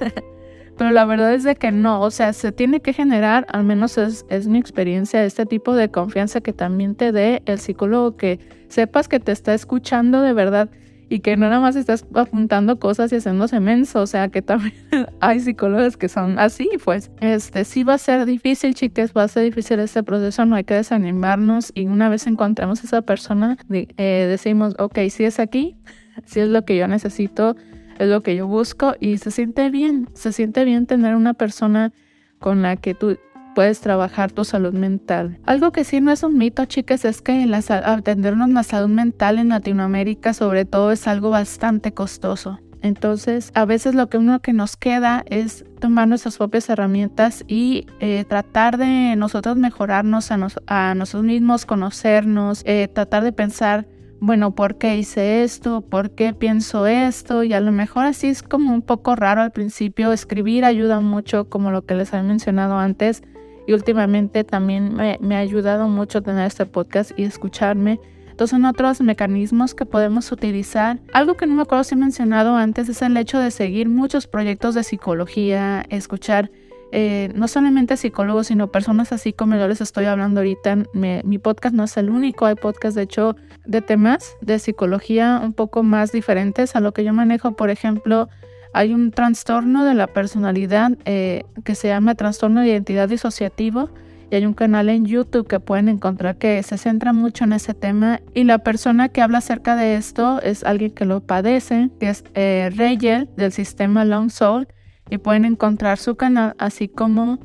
Pero 0.76 0.90
la 0.90 1.06
verdad 1.06 1.32
es 1.32 1.44
de 1.44 1.54
que 1.54 1.72
no, 1.72 2.02
o 2.02 2.10
sea, 2.10 2.34
se 2.34 2.52
tiene 2.52 2.80
que 2.80 2.92
generar, 2.92 3.46
al 3.50 3.64
menos 3.64 3.96
es, 3.96 4.26
es 4.28 4.48
mi 4.48 4.58
experiencia, 4.58 5.24
este 5.24 5.46
tipo 5.46 5.74
de 5.74 5.90
confianza 5.90 6.42
que 6.42 6.52
también 6.52 6.94
te 6.94 7.10
dé 7.10 7.42
el 7.46 7.58
psicólogo, 7.58 8.16
que 8.16 8.38
sepas 8.68 9.08
que 9.08 9.18
te 9.18 9.32
está 9.32 9.54
escuchando 9.54 10.20
de 10.20 10.34
verdad 10.34 10.68
y 11.12 11.20
que 11.20 11.36
no 11.36 11.46
nada 11.46 11.60
más 11.60 11.76
estás 11.76 12.06
apuntando 12.14 12.78
cosas 12.78 13.12
y 13.12 13.16
haciéndose 13.16 13.60
menso, 13.60 14.00
o 14.00 14.06
sea 14.06 14.28
que 14.28 14.40
también 14.40 14.72
hay 15.20 15.40
psicólogos 15.40 15.98
que 15.98 16.08
son 16.08 16.38
así, 16.38 16.70
pues. 16.82 17.10
Este 17.20 17.66
sí 17.66 17.84
va 17.84 17.94
a 17.94 17.98
ser 17.98 18.24
difícil, 18.24 18.74
chicas, 18.74 19.12
va 19.14 19.24
a 19.24 19.28
ser 19.28 19.44
difícil 19.44 19.78
este 19.80 20.02
proceso, 20.02 20.46
no 20.46 20.56
hay 20.56 20.64
que 20.64 20.72
desanimarnos 20.72 21.70
y 21.74 21.86
una 21.86 22.08
vez 22.08 22.26
encontremos 22.26 22.80
a 22.80 22.86
esa 22.86 23.02
persona, 23.02 23.58
eh, 23.70 24.26
decimos, 24.26 24.74
ok, 24.78 25.00
si 25.10 25.24
es 25.24 25.38
aquí, 25.38 25.76
si 26.24 26.40
es 26.40 26.48
lo 26.48 26.64
que 26.64 26.78
yo 26.78 26.88
necesito, 26.88 27.56
es 27.98 28.08
lo 28.08 28.22
que 28.22 28.34
yo 28.34 28.46
busco 28.46 28.94
y 28.98 29.18
se 29.18 29.30
siente 29.30 29.68
bien, 29.68 30.08
se 30.14 30.32
siente 30.32 30.64
bien 30.64 30.86
tener 30.86 31.14
una 31.14 31.34
persona 31.34 31.92
con 32.38 32.62
la 32.62 32.76
que 32.76 32.94
tú 32.94 33.18
puedes 33.54 33.80
trabajar 33.80 34.32
tu 34.32 34.44
salud 34.44 34.72
mental. 34.72 35.38
Algo 35.44 35.72
que 35.72 35.84
sí 35.84 36.00
no 36.00 36.10
es 36.10 36.22
un 36.22 36.36
mito, 36.36 36.64
chicas, 36.64 37.04
es 37.04 37.22
que 37.22 37.46
la, 37.46 37.58
atendernos 37.84 38.50
la 38.50 38.62
salud 38.62 38.88
mental 38.88 39.38
en 39.38 39.48
Latinoamérica 39.50 40.34
sobre 40.34 40.64
todo 40.64 40.92
es 40.92 41.06
algo 41.06 41.30
bastante 41.30 41.92
costoso. 41.92 42.58
Entonces, 42.82 43.52
a 43.54 43.64
veces 43.64 43.94
lo 43.94 44.08
que 44.08 44.18
uno 44.18 44.40
que 44.40 44.52
nos 44.52 44.76
queda 44.76 45.24
es 45.26 45.64
tomar 45.78 46.08
nuestras 46.08 46.36
propias 46.36 46.68
herramientas 46.68 47.44
y 47.46 47.86
eh, 48.00 48.24
tratar 48.28 48.76
de 48.76 49.14
nosotros 49.16 49.56
mejorarnos 49.56 50.30
a, 50.32 50.94
nosotros 50.94 51.24
mismos, 51.24 51.64
conocernos, 51.64 52.62
eh, 52.66 52.88
tratar 52.92 53.22
de 53.22 53.32
pensar, 53.32 53.86
bueno, 54.18 54.54
¿por 54.54 54.78
qué 54.78 54.96
hice 54.96 55.44
esto? 55.44 55.80
¿Por 55.80 56.10
qué 56.10 56.34
pienso 56.34 56.88
esto? 56.88 57.44
Y 57.44 57.52
a 57.52 57.60
lo 57.60 57.70
mejor 57.70 58.04
así 58.04 58.28
es 58.28 58.42
como 58.42 58.74
un 58.74 58.82
poco 58.82 59.14
raro 59.14 59.42
al 59.42 59.52
principio. 59.52 60.12
Escribir 60.12 60.64
ayuda 60.64 61.00
mucho, 61.00 61.48
como 61.48 61.70
lo 61.70 61.86
que 61.86 61.94
les 61.94 62.12
había 62.12 62.28
mencionado 62.28 62.78
antes. 62.78 63.22
Y 63.66 63.72
últimamente 63.72 64.44
también 64.44 64.94
me, 64.94 65.18
me 65.20 65.36
ha 65.36 65.38
ayudado 65.38 65.88
mucho 65.88 66.22
tener 66.22 66.46
este 66.46 66.66
podcast 66.66 67.12
y 67.16 67.24
escucharme 67.24 68.00
son 68.46 68.64
otros 68.64 69.00
mecanismos 69.00 69.74
que 69.74 69.86
podemos 69.86 70.30
utilizar. 70.32 70.98
Algo 71.12 71.34
que 71.34 71.46
no 71.46 71.54
me 71.54 71.62
acuerdo 71.62 71.84
si 71.84 71.94
he 71.94 71.98
mencionado 71.98 72.56
antes 72.56 72.88
es 72.88 73.02
el 73.02 73.16
hecho 73.16 73.38
de 73.38 73.50
seguir 73.50 73.88
muchos 73.88 74.26
proyectos 74.26 74.74
de 74.74 74.84
psicología, 74.84 75.84
escuchar 75.88 76.50
eh, 76.94 77.30
no 77.34 77.48
solamente 77.48 77.96
psicólogos, 77.96 78.48
sino 78.48 78.70
personas 78.70 79.12
así 79.12 79.32
como 79.32 79.56
yo 79.56 79.66
les 79.66 79.80
estoy 79.80 80.04
hablando 80.04 80.40
ahorita. 80.40 80.84
mi 80.92 81.38
podcast 81.38 81.74
no 81.74 81.84
es 81.84 81.96
el 81.96 82.10
único, 82.10 82.46
hay 82.46 82.54
podcasts 82.54 82.94
de 82.94 83.02
hecho 83.02 83.36
de 83.64 83.80
temas 83.80 84.36
de 84.40 84.58
psicología 84.58 85.40
un 85.42 85.52
poco 85.52 85.82
más 85.82 86.12
diferentes 86.12 86.76
a 86.76 86.80
lo 86.80 86.92
que 86.92 87.04
yo 87.04 87.12
manejo. 87.12 87.52
Por 87.52 87.70
ejemplo, 87.70 88.28
hay 88.72 88.94
un 88.94 89.10
trastorno 89.10 89.84
de 89.84 89.94
la 89.94 90.06
personalidad 90.06 90.92
eh, 91.04 91.44
que 91.64 91.74
se 91.74 91.88
llama 91.88 92.14
trastorno 92.14 92.60
de 92.60 92.68
identidad 92.68 93.08
disociativo 93.08 93.90
y 94.30 94.36
hay 94.36 94.46
un 94.46 94.54
canal 94.54 94.88
en 94.88 95.04
YouTube 95.04 95.46
que 95.46 95.60
pueden 95.60 95.88
encontrar 95.88 96.38
que 96.38 96.62
se 96.62 96.78
centra 96.78 97.12
mucho 97.12 97.44
en 97.44 97.52
ese 97.52 97.74
tema 97.74 98.20
y 98.34 98.44
la 98.44 98.58
persona 98.58 99.10
que 99.10 99.20
habla 99.20 99.38
acerca 99.38 99.76
de 99.76 99.96
esto 99.96 100.40
es 100.40 100.64
alguien 100.64 100.92
que 100.92 101.04
lo 101.04 101.20
padece, 101.20 101.90
que 102.00 102.08
es 102.08 102.24
eh, 102.34 102.70
Reyel 102.74 103.28
del 103.36 103.52
sistema 103.52 104.04
Long 104.04 104.30
Soul 104.30 104.68
y 105.10 105.18
pueden 105.18 105.44
encontrar 105.44 105.98
su 105.98 106.16
canal 106.16 106.54
así 106.58 106.88
como 106.88 107.38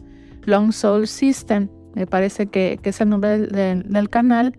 Long 0.46 0.72
Soul 0.72 1.08
System, 1.08 1.68
me 1.98 2.06
parece 2.06 2.48
que, 2.48 2.80
es 2.84 3.02
el 3.02 3.10
nombre 3.10 3.40
del, 3.40 4.10
canal. 4.10 4.56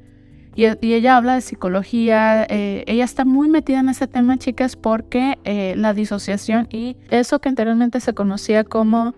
Y, 0.58 0.92
ella 0.92 1.16
habla 1.16 1.36
de 1.36 1.40
psicología, 1.40 2.44
eh, 2.50 2.82
ella 2.88 3.04
está 3.04 3.24
muy 3.24 3.48
metida 3.48 3.78
en 3.78 3.90
ese 3.90 4.08
tema, 4.08 4.38
chicas, 4.38 4.74
porque 4.74 5.38
eh, 5.44 5.74
la 5.76 5.94
disociación 5.94 6.66
y 6.72 6.96
eso 7.10 7.38
que 7.38 7.48
anteriormente 7.48 8.00
se 8.00 8.12
conocía 8.12 8.64
como 8.64 9.14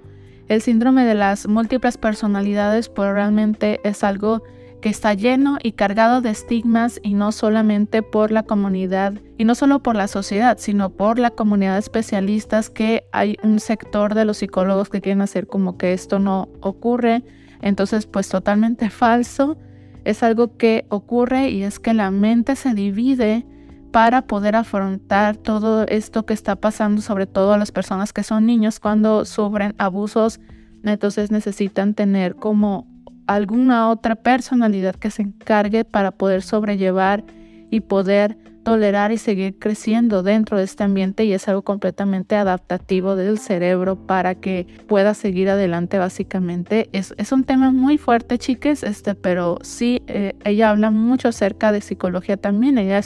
el 0.49 0.61
síndrome 0.61 1.07
de 1.07 1.15
las 1.15 1.49
múltiples 1.49 1.97
personalidades 1.97 2.91
pues 2.91 3.11
realmente 3.11 3.81
es 3.85 4.05
algo 4.05 4.43
que 4.83 4.91
está 4.91 5.15
lleno 5.15 5.57
y 5.63 5.73
cargado 5.73 6.21
de 6.21 6.29
estigmas 6.29 7.01
y 7.03 7.15
no 7.15 7.33
solamente 7.33 8.03
por 8.03 8.33
la 8.33 8.43
comunidad 8.43 9.15
y 9.39 9.45
no 9.45 9.55
solo 9.55 9.83
por 9.83 9.97
la 9.97 10.09
sociedad, 10.09 10.59
sino 10.59 10.91
por 10.91 11.19
la 11.19 11.31
comunidad 11.31 11.73
de 11.73 11.81
especialistas 11.81 12.69
que 12.69 13.05
hay 13.13 13.39
un 13.43 13.61
sector 13.61 14.15
de 14.15 14.27
los 14.27 14.37
psicólogos 14.37 14.91
que 14.91 15.01
quieren 15.01 15.23
hacer 15.23 15.47
como 15.47 15.79
que 15.79 15.95
esto 15.95 16.19
no 16.19 16.51
ocurre. 16.61 17.23
Entonces, 17.63 18.05
pues 18.05 18.29
totalmente 18.29 18.91
falso. 18.91 19.57
Es 20.05 20.23
algo 20.23 20.57
que 20.57 20.87
ocurre 20.89 21.51
y 21.51 21.63
es 21.63 21.79
que 21.79 21.95
la 21.95 22.11
mente 22.11 22.57
se 22.57 22.75
divide 22.75 23.47
para 23.93 24.23
poder 24.23 24.57
afrontar 24.57 25.37
todo 25.37 25.85
esto 25.87 26.25
que 26.25 26.35
está 26.35 26.57
pasando, 26.57 27.03
sobre 27.03 27.27
todo 27.27 27.53
a 27.53 27.59
las 27.59 27.73
personas 27.73 28.13
que 28.13 28.23
son 28.23 28.47
niños 28.47 28.81
cuando 28.81 29.25
sufren 29.25 29.75
abusos. 29.79 30.41
Entonces 30.85 31.31
necesitan 31.31 31.95
tener 31.95 32.37
como 32.37 32.87
alguna 33.27 33.91
otra 33.91 34.17
personalidad 34.17 34.95
que 34.95 35.11
se 35.11 35.23
encargue 35.23 35.85
para 35.85 36.11
poder 36.11 36.43
sobrellevar 36.43 37.25
y 37.71 37.81
poder 37.81 38.37
tolerar 38.63 39.13
y 39.13 39.19
seguir 39.19 39.59
creciendo 39.59 40.23
dentro 40.23 40.59
de 40.59 40.65
este 40.65 40.85
ambiente 40.85 41.25
y 41.25 41.33
es 41.33 41.49
algo 41.49 41.63
completamente 41.63 42.37
adaptativo 42.37 43.17
del 43.17 43.39
cerebro 43.39 43.97
para 43.97 44.35
que 44.35 44.67
pueda 44.87 45.15
seguir 45.15 45.49
adelante 45.49 45.99
básicamente. 45.99 46.89
Es, 46.93 47.15
es 47.17 47.33
un 47.33 47.45
tema 47.45 47.71
muy 47.71 47.99
fuerte, 47.99 48.39
chiques, 48.39 48.83
este, 48.83 49.15
pero 49.15 49.59
sí, 49.63 50.03
eh, 50.07 50.35
ella 50.45 50.71
habla 50.71 50.91
mucho 50.91 51.29
acerca 51.29 51.73
de 51.73 51.81
psicología 51.81 52.37
también. 52.37 52.79
Ella 52.79 53.01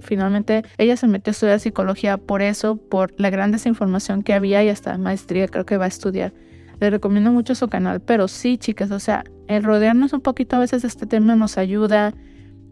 finalmente, 0.00 0.62
ella 0.76 0.96
se 0.96 1.06
metió 1.06 1.30
a 1.30 1.32
estudiar 1.32 1.60
psicología 1.60 2.18
por 2.18 2.42
eso, 2.42 2.76
por 2.76 3.14
la 3.18 3.30
gran 3.30 3.52
desinformación 3.52 4.22
que 4.22 4.34
había 4.34 4.62
y 4.62 4.68
hasta 4.68 4.96
maestría 4.98 5.48
creo 5.48 5.64
que 5.64 5.78
va 5.78 5.86
a 5.86 5.88
estudiar. 5.88 6.32
Le 6.80 6.90
recomiendo 6.90 7.32
mucho 7.32 7.54
su 7.54 7.68
canal, 7.68 8.00
pero 8.00 8.28
sí, 8.28 8.56
chicas, 8.56 8.90
o 8.90 9.00
sea, 9.00 9.24
el 9.48 9.64
rodearnos 9.64 10.12
un 10.12 10.20
poquito 10.20 10.56
a 10.56 10.60
veces 10.60 10.82
de 10.82 10.88
este 10.88 11.06
tema 11.06 11.34
nos 11.34 11.58
ayuda 11.58 12.14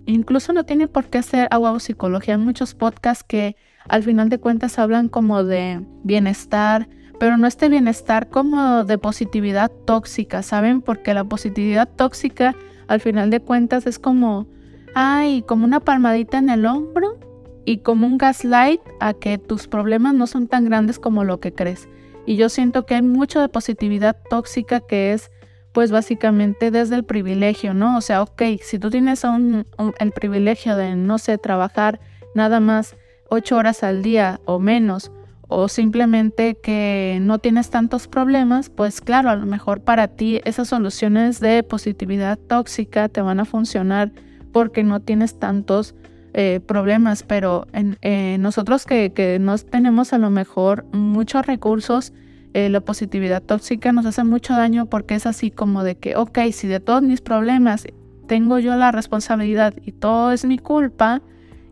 Incluso 0.06 0.52
no 0.52 0.64
tiene 0.64 0.86
por 0.86 1.06
qué 1.06 1.22
ser 1.22 1.48
agua 1.50 1.78
psicología. 1.80 2.34
Hay 2.34 2.40
muchos 2.40 2.74
podcasts 2.74 3.24
que 3.24 3.56
al 3.88 4.02
final 4.02 4.28
de 4.28 4.38
cuentas 4.38 4.78
hablan 4.78 5.08
como 5.08 5.44
de 5.44 5.82
bienestar, 6.04 6.88
pero 7.18 7.36
no 7.36 7.46
este 7.46 7.68
bienestar 7.68 8.28
como 8.28 8.84
de 8.84 8.98
positividad 8.98 9.70
tóxica, 9.84 10.42
¿saben? 10.42 10.80
Porque 10.80 11.12
la 11.12 11.24
positividad 11.24 11.88
tóxica 11.88 12.54
al 12.86 13.00
final 13.00 13.30
de 13.30 13.40
cuentas 13.40 13.86
es 13.86 13.98
como, 13.98 14.46
ay, 14.94 15.42
como 15.42 15.64
una 15.64 15.80
palmadita 15.80 16.38
en 16.38 16.50
el 16.50 16.66
hombro 16.66 17.18
y 17.64 17.78
como 17.78 18.06
un 18.06 18.16
gaslight 18.16 18.80
a 19.00 19.12
que 19.12 19.38
tus 19.38 19.66
problemas 19.66 20.14
no 20.14 20.28
son 20.28 20.46
tan 20.46 20.66
grandes 20.66 21.00
como 21.00 21.24
lo 21.24 21.40
que 21.40 21.52
crees. 21.52 21.88
Y 22.26 22.36
yo 22.36 22.48
siento 22.48 22.86
que 22.86 22.94
hay 22.94 23.02
mucho 23.02 23.40
de 23.40 23.48
positividad 23.48 24.16
tóxica 24.30 24.80
que 24.80 25.12
es 25.12 25.30
pues 25.76 25.90
básicamente 25.90 26.70
desde 26.70 26.96
el 26.96 27.04
privilegio, 27.04 27.74
¿no? 27.74 27.98
O 27.98 28.00
sea, 28.00 28.22
ok, 28.22 28.40
si 28.62 28.78
tú 28.78 28.88
tienes 28.88 29.24
el 29.24 30.12
privilegio 30.12 30.74
de, 30.74 30.96
no 30.96 31.18
sé, 31.18 31.36
trabajar 31.36 32.00
nada 32.34 32.60
más 32.60 32.96
ocho 33.28 33.58
horas 33.58 33.82
al 33.82 34.02
día 34.02 34.40
o 34.46 34.58
menos, 34.58 35.12
o 35.48 35.68
simplemente 35.68 36.54
que 36.54 37.18
no 37.20 37.40
tienes 37.40 37.68
tantos 37.68 38.08
problemas, 38.08 38.70
pues 38.70 39.02
claro, 39.02 39.28
a 39.28 39.36
lo 39.36 39.44
mejor 39.44 39.82
para 39.82 40.08
ti 40.08 40.40
esas 40.46 40.68
soluciones 40.68 41.40
de 41.40 41.62
positividad 41.62 42.38
tóxica 42.38 43.10
te 43.10 43.20
van 43.20 43.38
a 43.38 43.44
funcionar 43.44 44.12
porque 44.52 44.82
no 44.82 45.00
tienes 45.00 45.38
tantos 45.38 45.94
eh, 46.32 46.60
problemas, 46.66 47.22
pero 47.22 47.66
en, 47.74 47.98
eh, 48.00 48.38
nosotros 48.40 48.86
que, 48.86 49.12
que 49.12 49.38
no 49.38 49.58
tenemos 49.58 50.14
a 50.14 50.18
lo 50.18 50.30
mejor 50.30 50.86
muchos 50.94 51.44
recursos, 51.44 52.14
eh, 52.56 52.70
la 52.70 52.80
positividad 52.80 53.42
tóxica 53.42 53.92
nos 53.92 54.06
hace 54.06 54.24
mucho 54.24 54.54
daño 54.54 54.86
porque 54.86 55.14
es 55.14 55.26
así 55.26 55.50
como 55.50 55.84
de 55.84 55.98
que, 55.98 56.16
ok, 56.16 56.38
si 56.52 56.66
de 56.66 56.80
todos 56.80 57.02
mis 57.02 57.20
problemas 57.20 57.84
tengo 58.28 58.58
yo 58.58 58.74
la 58.76 58.92
responsabilidad 58.92 59.74
y 59.84 59.92
todo 59.92 60.32
es 60.32 60.46
mi 60.46 60.56
culpa, 60.56 61.20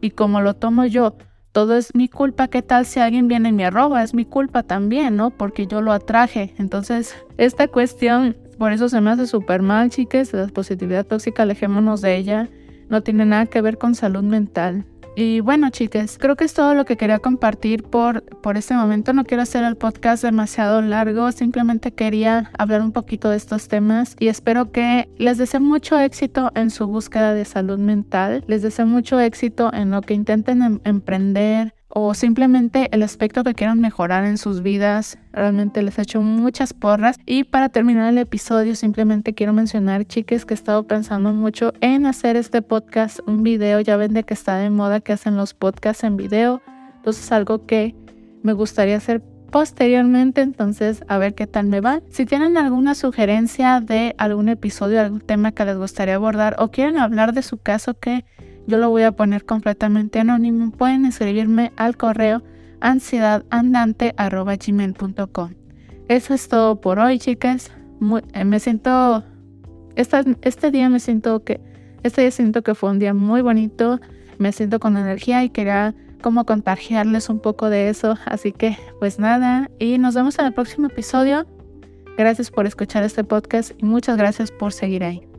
y 0.02 0.10
como 0.10 0.42
lo 0.42 0.52
tomo 0.52 0.84
yo, 0.84 1.16
todo 1.52 1.74
es 1.78 1.94
mi 1.94 2.08
culpa, 2.08 2.48
¿qué 2.48 2.60
tal 2.60 2.84
si 2.84 3.00
alguien 3.00 3.28
viene 3.28 3.48
y 3.48 3.52
me 3.52 3.70
roba? 3.70 4.02
Es 4.02 4.12
mi 4.12 4.26
culpa 4.26 4.62
también, 4.62 5.16
¿no? 5.16 5.30
Porque 5.30 5.66
yo 5.66 5.80
lo 5.80 5.90
atraje. 5.90 6.52
Entonces, 6.58 7.16
esta 7.38 7.66
cuestión, 7.66 8.36
por 8.58 8.72
eso 8.72 8.90
se 8.90 9.00
me 9.00 9.10
hace 9.10 9.26
súper 9.26 9.62
mal, 9.62 9.88
chicas, 9.88 10.34
la 10.34 10.48
positividad 10.48 11.06
tóxica, 11.06 11.44
alejémonos 11.44 12.02
de 12.02 12.16
ella, 12.16 12.50
no 12.90 13.02
tiene 13.02 13.24
nada 13.24 13.46
que 13.46 13.62
ver 13.62 13.78
con 13.78 13.94
salud 13.94 14.22
mental. 14.22 14.84
Y 15.16 15.38
bueno, 15.40 15.70
chicas, 15.70 16.18
creo 16.18 16.34
que 16.34 16.44
es 16.44 16.54
todo 16.54 16.74
lo 16.74 16.84
que 16.84 16.96
quería 16.96 17.20
compartir 17.20 17.84
por, 17.84 18.24
por 18.40 18.56
este 18.56 18.74
momento. 18.74 19.12
No 19.12 19.24
quiero 19.24 19.44
hacer 19.44 19.62
el 19.62 19.76
podcast 19.76 20.24
demasiado 20.24 20.82
largo, 20.82 21.30
simplemente 21.30 21.92
quería 21.92 22.50
hablar 22.58 22.82
un 22.82 22.90
poquito 22.90 23.30
de 23.30 23.36
estos 23.36 23.68
temas 23.68 24.16
y 24.18 24.26
espero 24.26 24.72
que 24.72 25.08
les 25.16 25.38
deseo 25.38 25.60
mucho 25.60 26.00
éxito 26.00 26.50
en 26.56 26.70
su 26.70 26.88
búsqueda 26.88 27.32
de 27.32 27.44
salud 27.44 27.78
mental. 27.78 28.42
Les 28.48 28.62
deseo 28.62 28.86
mucho 28.86 29.20
éxito 29.20 29.72
en 29.72 29.92
lo 29.92 30.00
que 30.00 30.14
intenten 30.14 30.62
em, 30.62 30.80
emprender, 30.84 31.74
o 31.88 32.14
simplemente 32.14 32.88
el 32.92 33.02
aspecto 33.02 33.44
que 33.44 33.54
quieran 33.54 33.80
mejorar 33.80 34.24
en 34.24 34.38
sus 34.38 34.62
vidas. 34.62 35.18
Realmente 35.32 35.82
les 35.82 35.98
he 35.98 36.02
hecho 36.02 36.20
muchas 36.20 36.72
porras. 36.72 37.16
Y 37.26 37.44
para 37.44 37.68
terminar 37.68 38.10
el 38.10 38.18
episodio, 38.18 38.74
simplemente 38.74 39.34
quiero 39.34 39.52
mencionar, 39.52 40.04
chicas, 40.04 40.44
que 40.44 40.54
he 40.54 40.56
estado 40.56 40.84
pensando 40.86 41.32
mucho 41.32 41.72
en 41.80 42.06
hacer 42.06 42.36
este 42.36 42.62
podcast, 42.62 43.20
un 43.26 43.42
video. 43.42 43.80
Ya 43.80 43.96
ven 43.96 44.12
de 44.12 44.24
que 44.24 44.34
está 44.34 44.56
de 44.56 44.70
moda 44.70 45.00
que 45.00 45.12
hacen 45.12 45.36
los 45.36 45.54
podcasts 45.54 46.04
en 46.04 46.16
video. 46.16 46.62
Entonces, 46.96 47.30
algo 47.32 47.66
que 47.66 47.94
me 48.42 48.52
gustaría 48.52 48.96
hacer 48.96 49.22
posteriormente, 49.54 50.40
entonces 50.40 51.04
a 51.06 51.16
ver 51.16 51.36
qué 51.36 51.46
tal 51.46 51.66
me 51.66 51.80
va. 51.80 52.00
Si 52.10 52.26
tienen 52.26 52.56
alguna 52.56 52.96
sugerencia 52.96 53.80
de 53.80 54.16
algún 54.18 54.48
episodio, 54.48 55.00
algún 55.00 55.20
tema 55.20 55.52
que 55.52 55.64
les 55.64 55.76
gustaría 55.76 56.16
abordar 56.16 56.56
o 56.58 56.72
quieren 56.72 56.98
hablar 56.98 57.32
de 57.34 57.42
su 57.42 57.58
caso 57.58 57.94
que 57.94 58.24
yo 58.66 58.78
lo 58.78 58.90
voy 58.90 59.02
a 59.02 59.12
poner 59.12 59.44
completamente 59.44 60.18
anónimo. 60.20 60.70
Pueden 60.70 61.04
escribirme 61.06 61.72
al 61.76 61.96
correo 61.96 62.42
ansiedadandante.gmail.com 62.80 65.50
Eso 66.08 66.34
es 66.34 66.48
todo 66.48 66.80
por 66.80 66.98
hoy, 66.98 67.18
chicas. 67.18 67.70
Eh, 68.32 68.44
me 68.44 68.60
siento... 68.60 69.24
este 69.96 70.70
día 70.70 70.88
me 70.88 71.00
siento 71.00 71.44
que... 71.44 71.60
Este 72.02 72.22
día 72.22 72.30
siento 72.30 72.62
que 72.62 72.74
fue 72.74 72.90
un 72.90 72.98
día 72.98 73.14
muy 73.14 73.40
bonito. 73.40 74.00
Me 74.38 74.52
siento 74.52 74.80
con 74.80 74.96
energía 74.96 75.44
y 75.44 75.50
quería 75.50 75.94
como 76.22 76.44
contagiarles 76.44 77.28
un 77.28 77.40
poco 77.40 77.70
de 77.70 77.88
eso. 77.88 78.16
Así 78.26 78.52
que, 78.52 78.76
pues 78.98 79.18
nada. 79.18 79.70
Y 79.78 79.98
nos 79.98 80.14
vemos 80.14 80.38
en 80.38 80.46
el 80.46 80.52
próximo 80.52 80.88
episodio. 80.88 81.46
Gracias 82.16 82.50
por 82.50 82.66
escuchar 82.66 83.04
este 83.04 83.24
podcast 83.24 83.72
y 83.78 83.84
muchas 83.84 84.16
gracias 84.16 84.50
por 84.50 84.72
seguir 84.72 85.04
ahí. 85.04 85.33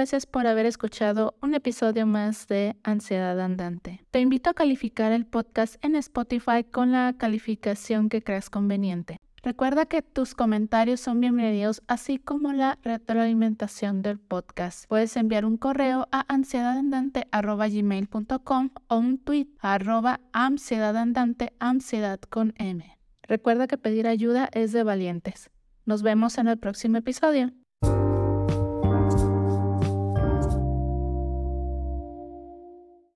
Gracias 0.00 0.24
por 0.24 0.46
haber 0.46 0.64
escuchado 0.64 1.36
un 1.42 1.54
episodio 1.54 2.06
más 2.06 2.48
de 2.48 2.74
Ansiedad 2.84 3.38
Andante. 3.38 4.02
Te 4.10 4.20
invito 4.20 4.48
a 4.48 4.54
calificar 4.54 5.12
el 5.12 5.26
podcast 5.26 5.76
en 5.84 5.94
Spotify 5.94 6.64
con 6.64 6.92
la 6.92 7.14
calificación 7.18 8.08
que 8.08 8.22
creas 8.22 8.48
conveniente. 8.48 9.18
Recuerda 9.42 9.84
que 9.84 10.00
tus 10.00 10.34
comentarios 10.34 11.00
son 11.00 11.20
bienvenidos, 11.20 11.82
así 11.86 12.16
como 12.16 12.54
la 12.54 12.78
retroalimentación 12.82 14.00
del 14.00 14.18
podcast. 14.18 14.86
Puedes 14.88 15.14
enviar 15.18 15.44
un 15.44 15.58
correo 15.58 16.08
a 16.12 16.24
ansiedadandante.gmail.com 16.32 18.70
o 18.88 18.96
un 18.96 19.18
tweet 19.18 19.48
a 19.60 19.74
arroba 19.74 20.20
ansiedadandante, 20.32 21.52
ansiedad 21.58 22.20
con 22.20 22.54
M. 22.56 22.98
Recuerda 23.24 23.66
que 23.66 23.76
pedir 23.76 24.06
ayuda 24.06 24.48
es 24.52 24.72
de 24.72 24.82
valientes. 24.82 25.50
Nos 25.84 26.02
vemos 26.02 26.38
en 26.38 26.48
el 26.48 26.56
próximo 26.56 26.96
episodio. 26.96 27.52